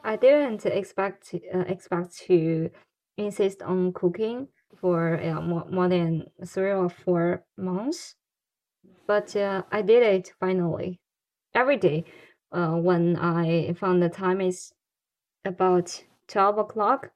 [0.03, 2.71] I didn't expect to, uh, expect to
[3.17, 8.17] insist on cooking for yeah, more, more than three or four months,
[9.07, 11.01] but uh, I did it finally.
[11.55, 12.05] Every day,
[12.53, 14.73] uh, when I found the time is
[15.45, 17.13] about 12 o'clock,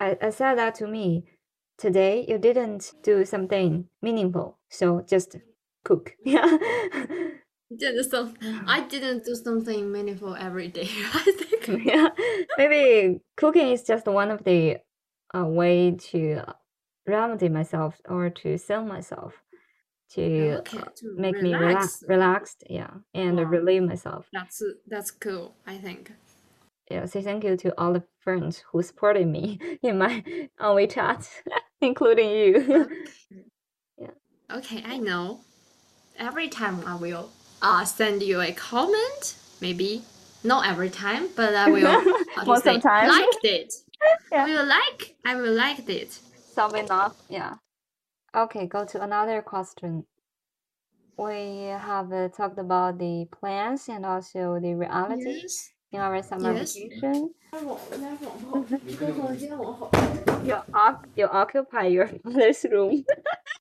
[0.00, 1.24] I, I said that to me,
[1.78, 5.36] today you didn't do something meaningful, so just
[5.84, 6.16] cook.
[6.24, 6.58] Yeah.
[7.76, 8.34] did some
[8.66, 12.08] i didn't do something meaningful every day i think yeah.
[12.58, 14.78] Maybe cooking is just one of the
[15.34, 16.42] uh, way to
[17.06, 19.34] remedy myself or to sell myself
[20.10, 23.50] to okay to make me relax, relax relaxed, yeah, and Wow.
[23.50, 24.28] relieve myself.
[24.32, 26.12] that's that's cool i think
[26.90, 30.22] Yeah, say thank you to all the friends who supported me in my
[30.60, 31.28] on WeChat,
[31.80, 32.88] including you.
[33.98, 34.10] Yeah.
[34.52, 35.40] Okay, I know.
[36.18, 37.30] Every time I will
[37.62, 40.02] uh, send you a comment, maybe
[40.44, 42.02] not every time, but I will
[42.46, 43.08] Most say, time.
[43.08, 43.74] liked it.
[44.30, 44.44] Yeah.
[44.44, 45.16] I will like.
[45.24, 46.18] I will like it.
[46.54, 47.54] Solve enough, yeah.
[48.36, 50.04] Okay, go to another question.
[51.16, 55.70] We have uh, talked about the plans and also the reality Yes.
[55.94, 56.74] In our summer Yes.
[56.74, 57.30] vacation.
[60.44, 63.04] You, oc- you occupy your father's room.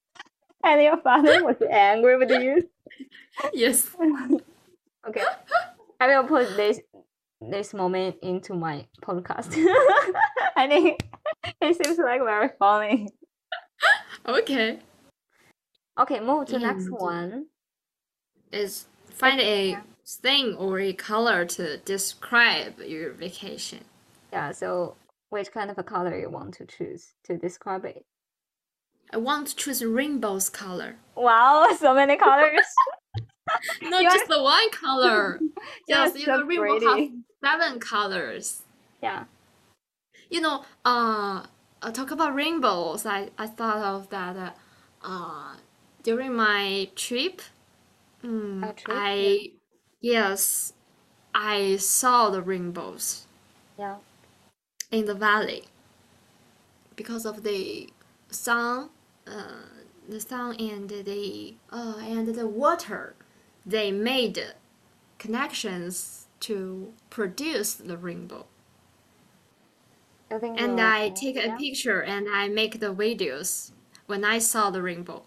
[0.66, 2.68] and your father was angry with you.
[3.54, 3.88] yes.
[5.08, 5.24] Okay.
[6.00, 6.80] I will put this
[7.42, 9.52] this moment into my podcast.
[10.56, 11.04] I think
[11.62, 13.10] it seems like very funny.
[14.26, 14.80] Okay.
[16.00, 17.00] Okay, move to next mm.
[17.00, 17.48] one.
[18.52, 23.80] Is find a thing or a color to describe your vacation.
[24.32, 24.96] Yeah, so
[25.30, 28.06] which kind of a color you want to choose to describe it?
[29.12, 30.96] I want to choose rainbow's color.
[31.16, 32.66] Wow, so many colors.
[33.82, 35.40] Not You are- just the one color.
[35.88, 37.10] Yes, you so know, rainbow has
[37.44, 38.62] seven colors.
[39.02, 39.26] yeah.
[40.30, 41.46] you know, uh,
[41.82, 43.06] uh, talk about rainbows.
[43.06, 44.52] I, I thought of that uh,
[45.04, 45.56] uh,
[46.04, 47.42] during my trip.
[48.24, 49.52] Mm, trip, I
[50.04, 50.74] yes,
[51.36, 53.28] I saw the rainbows
[53.78, 53.98] Yeah.
[54.92, 55.66] in the valley
[56.96, 57.90] because of the
[58.30, 58.90] sun,
[59.28, 59.64] uh,
[60.08, 63.16] the sun and the uh, and the water.
[63.66, 64.54] They made
[65.20, 68.48] connections to produce the rainbow
[70.32, 71.58] I think and you're- I take a yeah.
[71.58, 73.72] picture and I make the videos
[74.08, 75.24] when I saw the rainbow.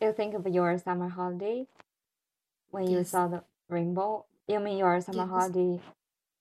[0.00, 1.66] You think of your summer holiday
[2.70, 3.10] when you Yes.
[3.10, 4.26] saw the rainbow.
[4.48, 5.28] You mean your summer Yes.
[5.28, 5.80] holiday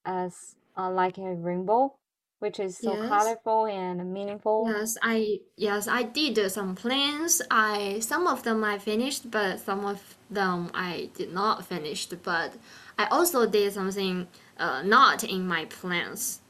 [0.05, 1.95] as uh, like a rainbow,
[2.39, 3.09] which is so Yes.
[3.09, 4.65] colorful and meaningful.
[4.67, 7.41] Yes, I yes I did some plans.
[7.49, 12.05] I some of them I finished, but some of them I did not finish.
[12.07, 12.53] But
[12.97, 14.27] I also did something
[14.57, 16.41] uh, not in my plans.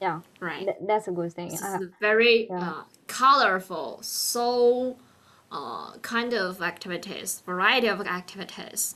[0.00, 0.64] Yeah, Right.
[0.64, 1.50] th- that's a good thing.
[1.50, 2.60] This is very yeah.
[2.60, 4.96] uh, colorful, so
[5.50, 8.94] uh, kind of activities, variety of activities.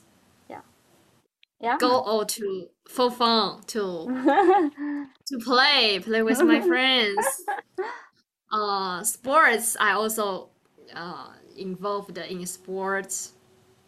[1.63, 1.79] Yeah.
[1.79, 3.79] Go all to for fun to
[5.27, 7.25] to play, play with my friends.
[8.55, 9.79] Uh, sports.
[9.81, 10.51] I also
[10.95, 13.33] uh, involved in sports.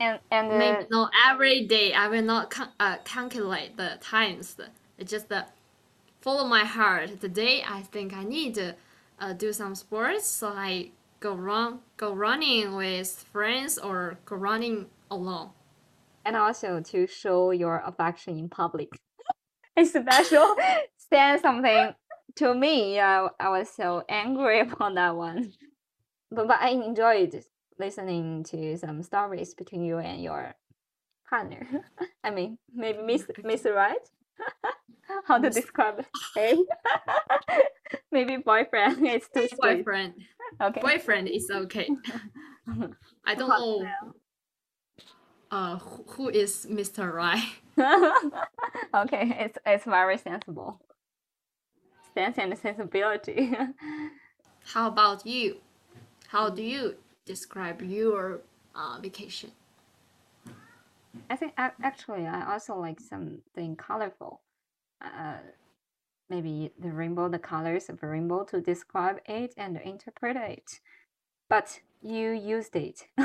[0.01, 1.93] and and uh, Maybe not every day.
[1.93, 4.57] I will not uh, calculate the times.
[4.97, 5.43] It's just uh,
[6.22, 7.20] follow my heart.
[7.20, 8.75] Today, I think I need to
[9.20, 14.87] uh, do some sports, so I go run, go running with friends, or go running
[15.11, 15.51] alone.
[16.25, 18.91] And also to show your affection in public.
[19.77, 20.55] It's special.
[21.11, 21.95] Send something
[22.37, 22.95] to me.
[22.95, 25.53] Yeah, I was so angry about that one.
[26.31, 27.45] But but I enjoyed
[27.79, 30.55] listening to some stories between you and your
[31.29, 31.66] partner.
[32.22, 33.99] I mean, maybe Miss mm, Miss Right?
[35.27, 36.07] How to describe it?
[36.35, 36.57] Hey?
[38.12, 39.07] maybe boyfriend.
[39.07, 39.85] It's too sweet.
[39.85, 40.14] Boyfriend,
[40.62, 40.81] Okay.
[40.81, 41.89] boyfriend is okay.
[43.27, 44.14] I don't Hot know.
[45.55, 47.13] Uh, who- who is Mr.
[47.15, 47.47] Right?
[48.95, 50.81] okay, it's it's very sensible.
[52.13, 53.55] Sense and sensibility.
[54.75, 55.59] How about you?
[56.27, 58.41] How do you describe your
[58.75, 59.53] uh, vacation?
[61.31, 64.41] I think actually I also like something colorful.
[65.01, 65.39] Uh,
[66.29, 70.81] maybe the rainbow, the colors of the rainbow to describe it and interpret it.
[71.49, 73.07] But you used it.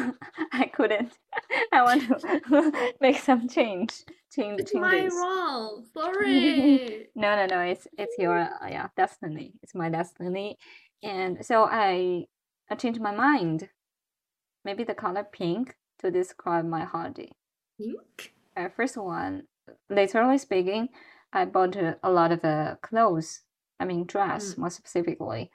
[0.54, 1.18] I couldn't.
[1.74, 3.94] I want to make some change.
[4.32, 5.86] Change It's my wrong.
[5.94, 7.08] Sorry.
[7.16, 7.62] No, no, no.
[7.62, 9.54] It's it's your uh, yeah destiny.
[9.64, 10.58] It's my destiny,
[11.04, 12.26] and so I
[12.70, 13.70] I changed my mind.
[14.64, 17.32] Maybe the color pink to describe my holiday.
[17.78, 18.34] Pink?
[18.56, 19.44] Uh, first one,
[19.90, 20.90] literally speaking,
[21.34, 23.42] I bought a, a lot of uh, clothes.
[23.80, 24.58] I mean dress Mm.
[24.60, 25.52] more specifically,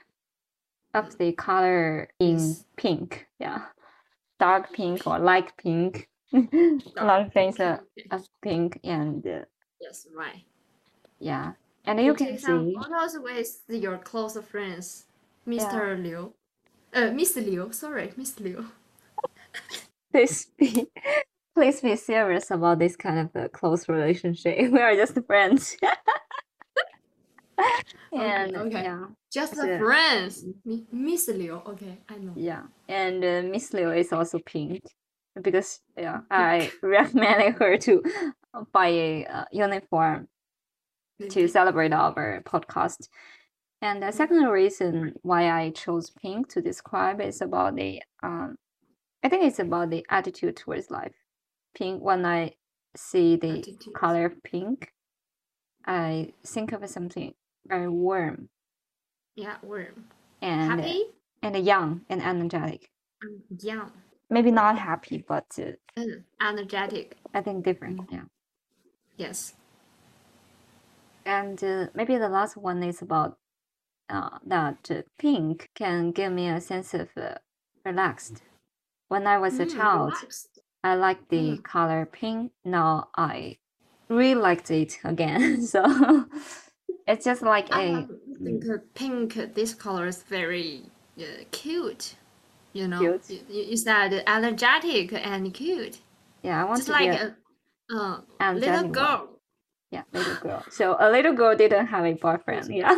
[0.95, 2.65] of the color in Yes.
[2.77, 3.27] pink.
[3.39, 3.67] Yeah,
[4.39, 6.09] dark pink or light pink.
[6.33, 7.79] a lot of things Okay.
[8.11, 9.45] of pink and uh,
[9.81, 10.45] Yes, right.
[11.21, 11.53] yeah,
[11.87, 12.75] and you can take some see.
[12.75, 15.07] photos with your close friends,
[15.47, 16.03] Mr.
[16.03, 16.33] Liu.
[16.95, 17.71] Uh, Miss Liu.
[17.73, 18.67] Sorry, Miss Liu.
[20.13, 20.87] please be
[21.55, 24.59] please be serious about this kind of a close relationship.
[24.73, 25.77] We are just friends.
[28.13, 28.83] and okay.
[28.83, 30.45] yeah, Just the friends.
[30.93, 31.63] Miss Liu.
[31.67, 32.33] Okay, I know.
[32.37, 32.63] yeah.
[32.89, 34.83] And uh, Miss Liu is also pink
[35.41, 38.03] because yeah, I recommended her to
[38.73, 40.29] buy a uh, uniform
[41.31, 43.09] to celebrate our podcast.
[43.83, 48.57] And the second reason why I chose pink to describe is about the um,
[49.23, 51.15] I think it's about the attitude towards life.
[51.75, 52.03] Pink.
[52.03, 52.55] When I
[52.97, 53.95] see the Attitude.
[53.95, 54.93] color pink,
[55.87, 57.35] I think of something
[57.67, 58.49] very warm
[59.37, 60.09] Yeah, warm.
[60.41, 61.05] and Happy
[61.43, 62.91] and young and energetic.
[63.23, 63.93] and young.
[64.31, 67.17] Maybe not happy, but uh, and energetic.
[67.35, 68.01] I think different.
[68.11, 68.25] Yeah.
[69.17, 69.55] Yes.
[71.27, 73.39] And uh, maybe the last one is about
[74.09, 77.37] uh, that pink can give me a sense of uh,
[77.85, 78.43] relaxed.
[79.09, 80.59] When I was a Mm, child, relaxed.
[80.83, 81.65] I liked the Mm.
[81.65, 82.53] color pink.
[82.65, 83.59] Now I
[84.09, 85.63] really liked it again.
[85.67, 85.83] so
[87.07, 88.09] it's just like I a
[88.43, 89.55] think uh, pink.
[89.55, 90.83] This color is very
[91.19, 92.15] uh, cute.
[92.73, 93.31] You know, Cute.
[93.31, 95.99] You, you you said energetic and cute,
[96.43, 96.61] yeah.
[96.61, 97.37] I want just to be like a
[97.91, 98.93] a uh, energetic little one.
[98.93, 99.29] girl.
[99.91, 100.65] Yeah, little girl.
[100.71, 102.75] So a little girl didn't have a boyfriend.
[102.75, 102.97] Yeah.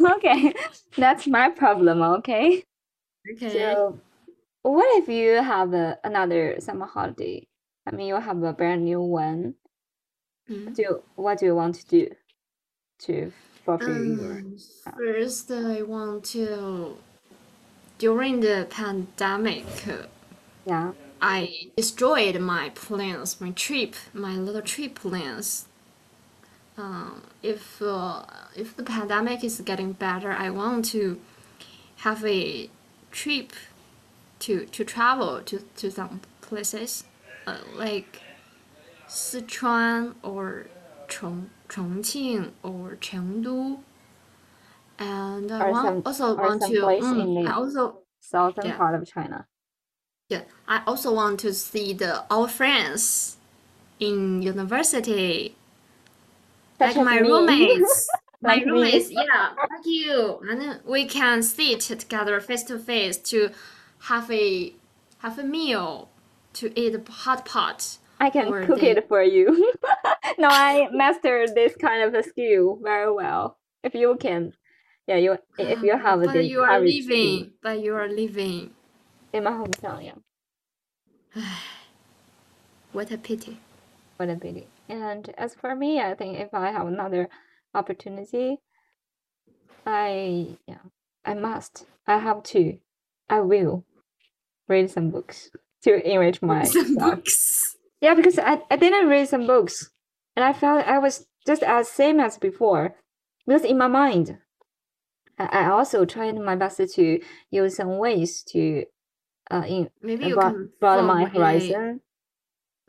[0.16, 0.52] okay,
[0.96, 2.02] that's my problem.
[2.02, 2.64] Okay.
[3.32, 3.52] Okay.
[3.52, 4.00] So,
[4.62, 7.46] what if you have a, another summer holiday?
[7.86, 9.54] I mean, you have a brand new one.
[10.50, 10.74] Mm.
[10.74, 12.10] Do you, what do you want to do
[13.00, 13.32] to
[13.66, 13.90] your?
[13.90, 14.56] Um,
[14.96, 16.96] first, I want to.
[17.98, 20.06] During the pandemic, uh,
[20.66, 20.92] Yeah.
[21.20, 25.66] I destroyed my plans, my trip, my little trip plans.
[26.78, 28.24] Um, if uh,
[28.54, 31.18] if the pandemic is getting better, I want to
[31.98, 32.68] have a
[33.10, 33.52] trip
[34.40, 37.04] to to travel to, to some places,
[37.46, 38.20] uh, like
[39.08, 40.66] Sichuan or
[41.08, 43.78] Chong Chongqing or Chengdu.
[44.98, 46.68] And I Or want, some- also want to.
[46.80, 48.76] mm, I also Southern Yeah.
[48.76, 49.46] part of China.
[50.28, 53.36] yeah, I also want to see the our friends
[54.00, 55.54] in university,
[56.80, 57.28] like Such as my me.
[57.30, 58.08] roommates.
[58.42, 63.50] my Like roommates, yeah, like you, and we can sit together face to face to
[64.10, 64.74] have a
[65.18, 66.08] have a meal,
[66.54, 67.98] to eat a hot pot.
[68.18, 69.46] I can Or cook it for you.
[70.38, 73.58] no, I mastered this kind of a skill very well.
[73.82, 74.52] If you can,
[75.06, 78.70] yeah, you if you ah, have but the you are leaving, but you are leaving.
[79.32, 81.42] in my hometown, yeah.
[82.92, 83.60] What a pity.
[84.16, 84.68] What a pity.
[84.88, 87.28] And as for me, I think if I have another
[87.74, 88.58] opportunity,
[89.86, 90.84] I yeah,
[91.24, 91.86] I must.
[92.06, 92.78] I have to.
[93.28, 93.84] I will
[94.68, 95.50] read some books
[95.82, 97.75] to enrich my Some books.
[98.00, 99.90] Yeah, because I, I didn't read some books
[100.36, 102.96] and I felt I was just as same as before.
[103.46, 104.38] Because in my mind,
[105.38, 107.20] I, I also tried my best to
[107.50, 108.84] use some ways to
[109.50, 112.00] uh in Maybe you broad, can broaden my form a- horizon.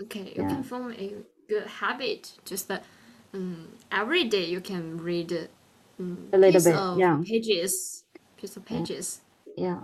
[0.02, 0.48] Okay, you Yeah.
[0.50, 1.14] can form a
[1.48, 2.34] good habit.
[2.46, 2.84] Just that
[3.34, 5.50] um, every day you can read
[6.00, 7.22] um, A little piece bit, of yeah.
[7.26, 8.04] pages,
[8.38, 9.22] piece of pages.
[9.56, 9.82] Yeah.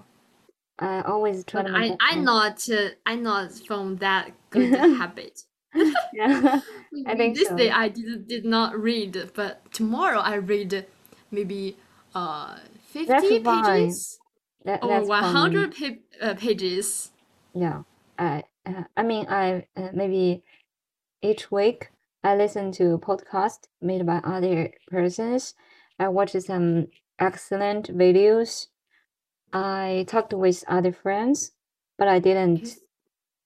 [0.80, 4.32] I always try But to I make I it- not uh, I not from that
[4.50, 5.44] good habit.
[6.14, 6.62] Yeah.
[7.08, 7.56] I think this so.
[7.58, 10.86] day I did did not read, but tomorrow I read
[11.32, 11.78] maybe
[12.16, 13.88] uh fifty fine.
[13.88, 14.20] pages
[14.66, 15.34] That, or that's one fine.
[15.34, 17.12] hundred pa- uh, pages.
[17.54, 17.84] Yeah,
[18.18, 20.44] I uh, I mean I uh, maybe
[21.22, 21.90] each week
[22.24, 25.56] I listen to a podcast made by other persons.
[26.00, 26.88] I watch some
[27.20, 28.68] excellent videos.
[29.54, 31.54] I talked with other friends,
[31.98, 32.78] but I didn't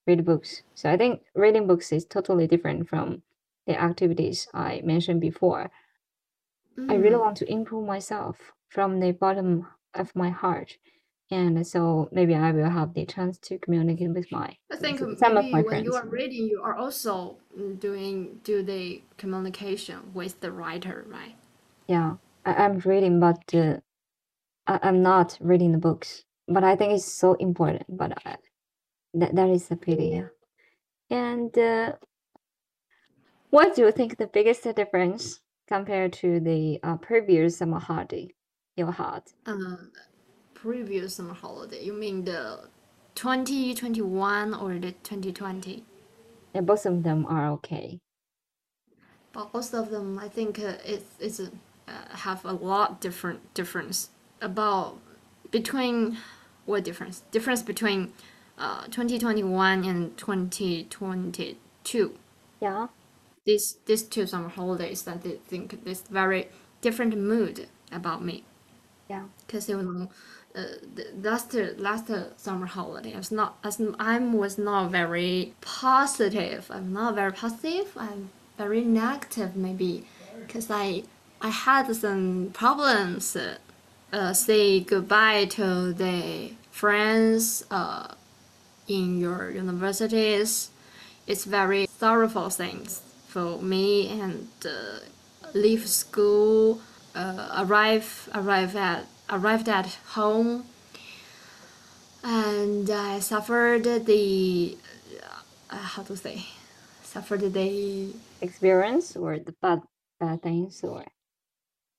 [0.07, 0.63] read books.
[0.75, 3.23] So I think reading books is totally different from
[3.67, 5.71] the activities I mentioned before.
[6.89, 7.21] I really Mm.
[7.21, 10.77] want to improve myself from the bottom of my heart.
[11.29, 15.17] and so maybe I will have the chance to communicate with my I think some
[15.17, 15.95] some of maybe my when you friends.
[15.95, 21.35] are reading, you are also mm, doing do the communication with the writer, right?
[21.87, 23.79] Yeah, I, I'm reading, but uh,
[24.67, 26.23] I, I'm not reading the books.
[26.47, 27.85] But I think it's so important.
[27.89, 28.37] But I,
[29.15, 30.07] that that is a pity.
[30.07, 30.27] Yeah.
[31.09, 31.93] And uh,
[33.49, 38.29] what do you think the biggest difference compared to the uh, previous summer holiday
[38.75, 39.23] you had?
[39.45, 39.77] Uh,
[40.53, 41.83] previous summer holiday.
[41.83, 42.69] You mean the
[43.15, 45.83] 2021 or the 2020?
[46.53, 47.99] Yeah, both of them are okay.
[49.33, 51.49] But most of them, I think, uh, it's it's uh,
[52.09, 54.09] have a lot different difference
[54.41, 54.97] about
[55.51, 56.17] between
[56.65, 58.13] what difference difference between
[58.57, 62.17] uh 2021 and 2022.
[62.61, 62.87] Yeah.
[63.45, 66.49] These these two summer holidays, that they think this very
[66.81, 68.43] different mood about me.
[69.09, 69.23] Yeah.
[69.45, 70.09] because you know,
[70.53, 70.63] uh,
[70.95, 76.69] the last last summer holiday, I was not as I was not very positive.
[76.69, 77.93] I'm not very positive.
[77.95, 80.05] I'm very negative maybe,
[80.41, 81.03] because I
[81.41, 83.37] I had some problems.
[84.11, 88.07] Uh, say goodbye to the friends uh,
[88.87, 90.69] in your universities.
[91.27, 94.99] It's very sorrowful things for me and uh,
[95.53, 96.79] leave school,
[97.15, 100.63] uh, arrive arrive at arrived at home,
[102.23, 104.77] and I suffered the
[105.69, 106.45] uh, how to say
[107.03, 109.81] suffered the Experience or the bad
[110.17, 111.03] bad things or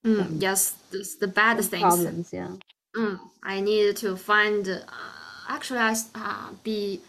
[0.05, 1.83] mm, yes the, the bad things.
[1.83, 2.33] problems.
[2.33, 2.53] Yeah.
[2.97, 4.69] Mm, I needed to find.
[4.69, 4.81] Uh,
[5.49, 7.01] actually, I uh, be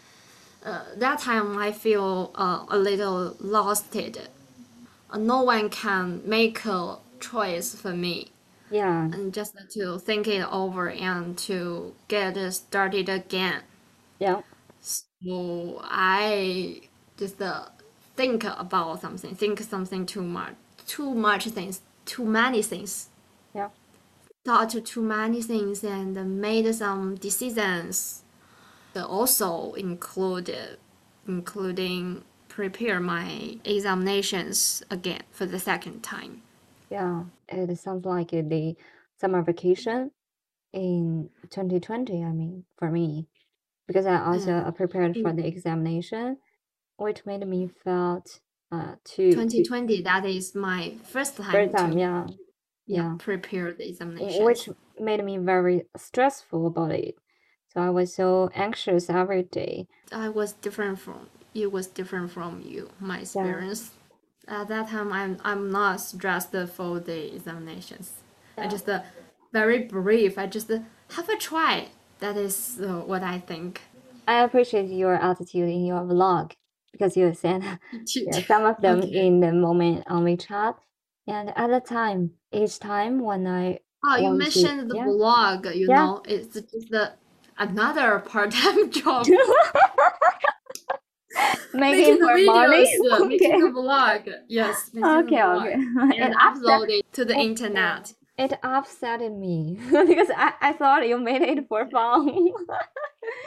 [0.64, 3.96] uh, that time I feel uh, a little lost.
[3.96, 8.30] Uh, no one can make a choice for me,
[8.70, 9.04] Yeah.
[9.12, 13.62] and just to think it over and to get started again.
[14.18, 14.42] Yeah.
[14.80, 16.82] So I
[17.16, 17.66] just uh,
[18.16, 20.54] think about something, think something too much,
[20.86, 21.80] too much things,
[22.12, 23.08] too many things
[23.54, 23.70] Yeah.
[24.44, 28.22] thought too many things and made some decisions
[28.94, 30.78] that also included
[31.26, 36.42] including prepare my examinations again for the second time.
[36.90, 37.24] Yeah.
[37.48, 38.76] It sounds like the
[39.16, 40.10] summer vacation
[40.72, 42.24] in 2020.
[42.24, 43.28] I mean, for me,
[43.86, 46.38] because I also Uh, uh, prepared for the examination,
[46.98, 48.40] which made me felt
[48.72, 51.92] uh to to 2020 that is my first time first time.
[51.92, 52.26] to Yeah.
[52.86, 53.14] yeah Yeah.
[53.18, 54.68] prepare the examination, which
[54.98, 57.14] made me very stressful about it.
[57.72, 59.86] So I was so anxious every day.
[60.12, 63.90] I was different from it was different from you my Yeah, experience.
[64.48, 68.12] At that time I'm I'm not stressed for the examinations.
[68.58, 69.02] I just uh,
[69.52, 70.38] very brief.
[70.38, 70.80] I just uh,
[71.16, 71.88] have a try.
[72.20, 73.80] That is uh, what I think.
[74.26, 76.52] I appreciate your attitude in your vlog
[76.92, 77.64] because you sent
[78.26, 79.12] yeah, some of them okay.
[79.12, 80.76] in the moment on WeChat.
[81.26, 85.04] And at the time, each time when I Oh, you want to, mentioned the yeah,
[85.04, 85.94] blog, you yeah.
[85.94, 87.12] know, it's just the
[87.58, 89.26] another part-time job.
[91.72, 92.86] Making Making the for money?
[92.86, 93.58] videos, uh, making Okay.
[93.58, 94.28] the vlog.
[94.48, 95.72] Yes, making the Okay, vlog.
[95.72, 96.18] okay.
[96.18, 98.14] And upload it to the internet.
[98.38, 102.50] It upset me because I, I thought you made it for fun.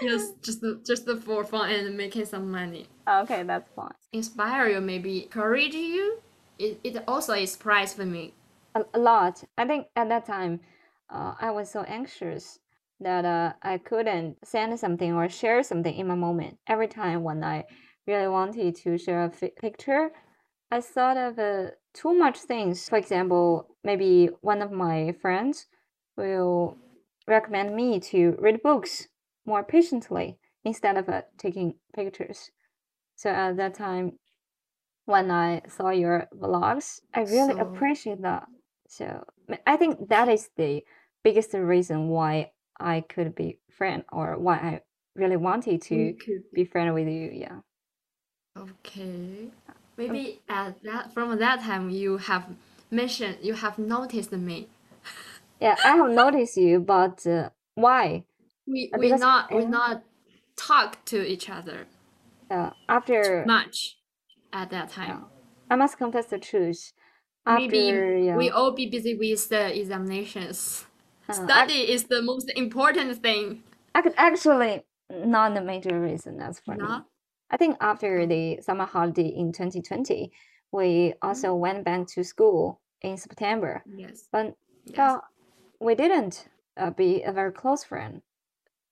[0.02, 2.88] Yes, just the, just the for fun and making some money.
[3.10, 3.94] Okay, that's fine.
[4.12, 6.20] Inspire you, maybe encourage you.
[6.60, 8.34] It, it also is prize for me.
[8.76, 9.44] A, a lot.
[9.58, 10.60] I think at that time,
[11.10, 12.60] uh, I was so anxious
[13.00, 16.58] that uh, I couldn't send something or share something in my moment.
[16.68, 17.64] Every time when I
[18.08, 20.12] really wanted to share a fi- picture,
[20.72, 22.90] I thought of uh, too much things.
[22.90, 25.68] For example, maybe one of my friends
[26.18, 26.78] will
[27.28, 29.08] recommend me to read books
[29.46, 32.52] more patiently instead of uh, taking pictures.
[33.16, 34.20] So at that time,
[35.06, 38.48] when I saw your vlogs, I really So appreciate that.
[38.88, 40.84] So m- I think that is the
[41.24, 44.82] biggest reason why I could be friend or why I
[45.16, 46.16] really wanted to
[46.54, 47.32] be friend with you.
[47.34, 47.60] Yeah.
[48.58, 49.50] okay.
[49.70, 52.46] Um, Maybe at that from that time you have
[52.94, 54.70] mentioned you have noticed me.
[55.60, 58.26] yeah, I have noticed you, but uh, why?
[58.66, 60.04] We Uh, we Because not we uh, not
[60.58, 61.88] talk to each other
[62.50, 63.14] uh, after
[63.44, 63.98] much
[64.52, 65.30] at that yeah, time.
[65.70, 66.94] I must confess the truth.
[67.46, 70.86] Maybe After we all be busy with the examinations.
[71.28, 73.64] uh, I, Study is the most important thing.
[73.96, 77.06] I could actually not the major reason that's for me.
[77.50, 80.32] I think after the summer holiday in 2020,
[80.72, 85.18] we also mm, went back to school in September, yes but yes
[85.80, 86.48] we didn't
[86.78, 88.22] uh, be a very close friend.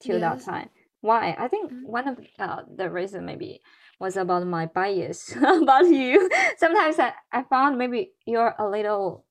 [0.01, 0.70] till that time.
[1.01, 1.36] Why?
[1.38, 1.86] I think Mm.
[1.86, 3.62] one of uh, the reason maybe
[3.99, 5.34] was about my bias
[5.64, 6.30] about you.
[6.57, 9.26] Sometimes I, I found maybe you're a little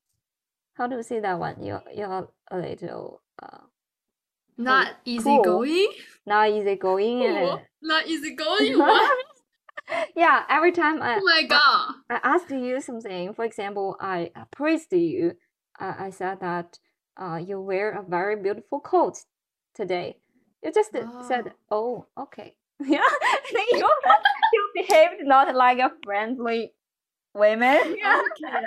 [0.74, 1.62] how do you say that one?
[1.62, 3.66] You're you're a little uh
[4.59, 4.89] Not
[5.22, 5.62] cool.
[5.64, 5.93] easygoing.
[6.26, 8.74] not easygoing and Oh, not easygoing.
[8.78, 9.18] What?
[10.16, 11.95] yeah, every time I Oh my god.
[12.11, 13.34] I asked you something.
[13.34, 15.34] For example, I uh, praised you.
[15.78, 16.78] I, I said that
[17.16, 19.18] uh, you wear a very beautiful coat
[19.74, 20.16] today.
[20.62, 23.05] You just uh, said, "Oh, okay." Yeah,
[23.53, 23.88] you
[24.53, 26.72] you behaved not like a friendly
[27.34, 27.97] woman.
[27.99, 28.22] Yeah.
[28.32, 28.66] Okay.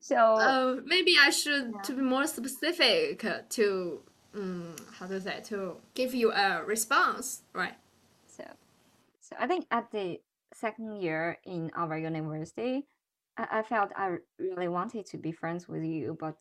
[0.00, 1.82] So Uh, maybe I should Yeah.
[1.82, 4.02] to be more specific uh, to
[4.34, 7.74] um, how to say to give you a response, right?
[8.26, 8.44] so
[9.20, 10.20] so I think at the
[10.62, 12.86] second year in our university,
[13.36, 16.38] I, I felt I really wanted to be friends with you, but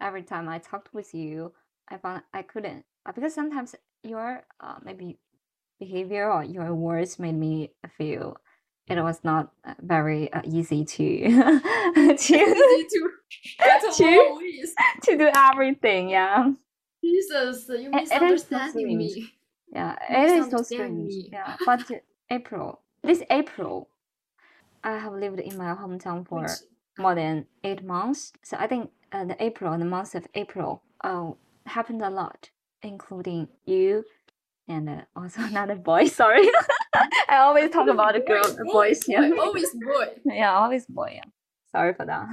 [0.00, 1.52] every time I talked with you,
[1.88, 3.74] I found I couldn't uh, because sometimes
[4.04, 5.18] your uh, maybe
[5.80, 8.36] behavior or your words made me feel
[8.88, 11.04] it was not uh, very uh, easy to
[12.16, 13.10] to Easy to
[13.58, 14.74] get To- with.
[15.04, 16.10] to do everything.
[16.10, 16.52] Yeah,
[17.02, 18.98] Jesus, you It- it is so misunderstanding strange.
[18.98, 19.32] me.
[19.72, 21.14] yeah, You it is so misunderstand strange.
[21.14, 21.30] me.
[21.32, 21.90] Yeah, but
[22.30, 23.88] April, this April,
[24.84, 26.46] I have lived in my hometown for
[26.98, 28.32] more than eight months.
[28.42, 31.32] So I think uh, the April, the month of April, uh,
[31.66, 32.50] happened a lot,
[32.82, 34.04] including you
[34.68, 36.06] and uh, also another boy.
[36.22, 36.48] Sorry,
[37.28, 39.02] I always talk about the girl, the boy, boys.
[39.08, 40.08] Yeah, always boy.
[40.26, 41.12] yeah, always boy.
[41.14, 41.30] Yeah.
[41.70, 42.26] Sorry for that.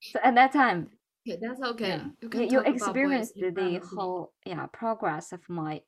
[0.00, 0.90] so at that time,
[1.28, 1.88] Okay, that's okay.
[1.88, 5.82] yeah, You you, can you talk about boys experienced the whole yeah progress of my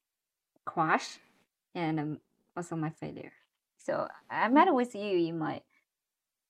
[0.66, 1.18] crush
[1.74, 2.18] and um,
[2.56, 3.32] also my failure.
[3.79, 5.61] So I met with you in my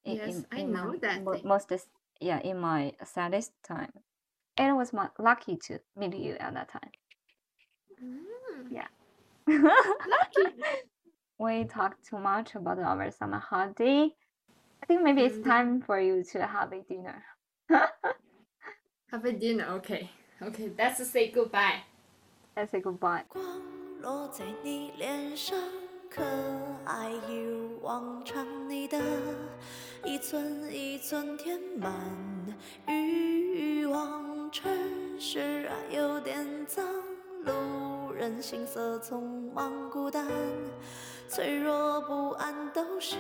[0.05, 1.47] in, Yes, in, I in know my that mo- thing.
[1.47, 1.88] most s-
[2.21, 3.91] yeah in my saddest time.
[4.57, 6.91] It was my lucky to meet you at that time.
[8.01, 8.88] Mm, Yeah.
[9.47, 10.55] lucky.
[11.38, 14.09] we talked too much about our summer holiday.
[14.82, 15.43] I think maybe it's Mm.
[15.43, 17.23] time for you to have a dinner.
[19.11, 20.09] Have a dinner, okay.
[20.41, 21.84] Okay, let's say goodbye.
[22.55, 23.23] Let's say goodbye.
[23.28, 23.43] 光
[24.01, 25.57] 落在你脸上，
[26.11, 26.22] 可
[26.84, 28.44] 爱一如往常。
[28.68, 29.00] 你的
[30.04, 31.92] 一寸一寸填满
[32.88, 34.70] 欲望，城
[35.20, 36.84] 市啊有点脏，
[37.44, 40.26] 路人行色匆忙孤单，
[41.28, 43.16] 脆弱不安都是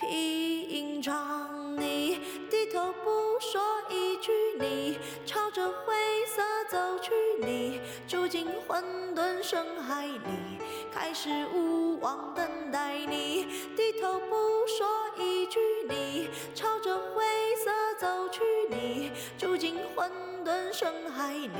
[0.00, 1.76] 平常。
[1.76, 2.18] 你
[2.50, 5.94] 低头不说一句，你朝着灰
[6.26, 8.82] 色走去，你住进混
[9.14, 10.58] 沌深海里，
[10.94, 13.46] 开始无望等待你。
[13.76, 14.36] 低头不
[14.68, 14.86] 说
[15.18, 17.24] 一句，你朝着灰
[17.56, 18.40] 色走去，
[18.70, 20.10] 你住进混
[20.44, 21.50] 沌深海里，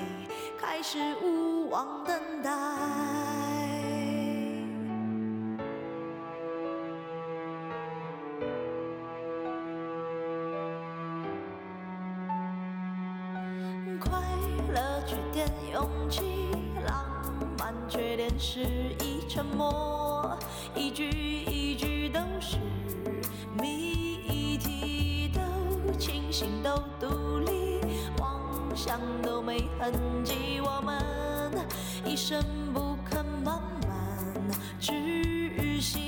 [0.57, 2.51] 开始无望等待。
[14.01, 14.21] 快
[14.73, 16.51] 乐缺点勇气，
[18.39, 18.61] 是
[19.01, 20.37] 一，沉默
[20.75, 22.57] 一句一句都是
[23.61, 27.81] 谜题，都清醒都独立，
[28.19, 29.93] 妄想都没痕
[30.25, 31.01] 迹，我们
[32.05, 36.01] 一生不肯慢慢窒息。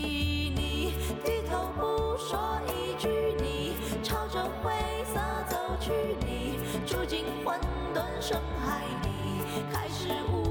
[0.54, 0.92] 你
[1.24, 3.08] 低头不说一句，
[3.38, 4.72] 你朝着灰
[5.04, 5.92] 色走去，
[6.26, 7.58] 你住进混
[7.94, 9.08] 沌深海里，
[9.72, 10.45] 开始无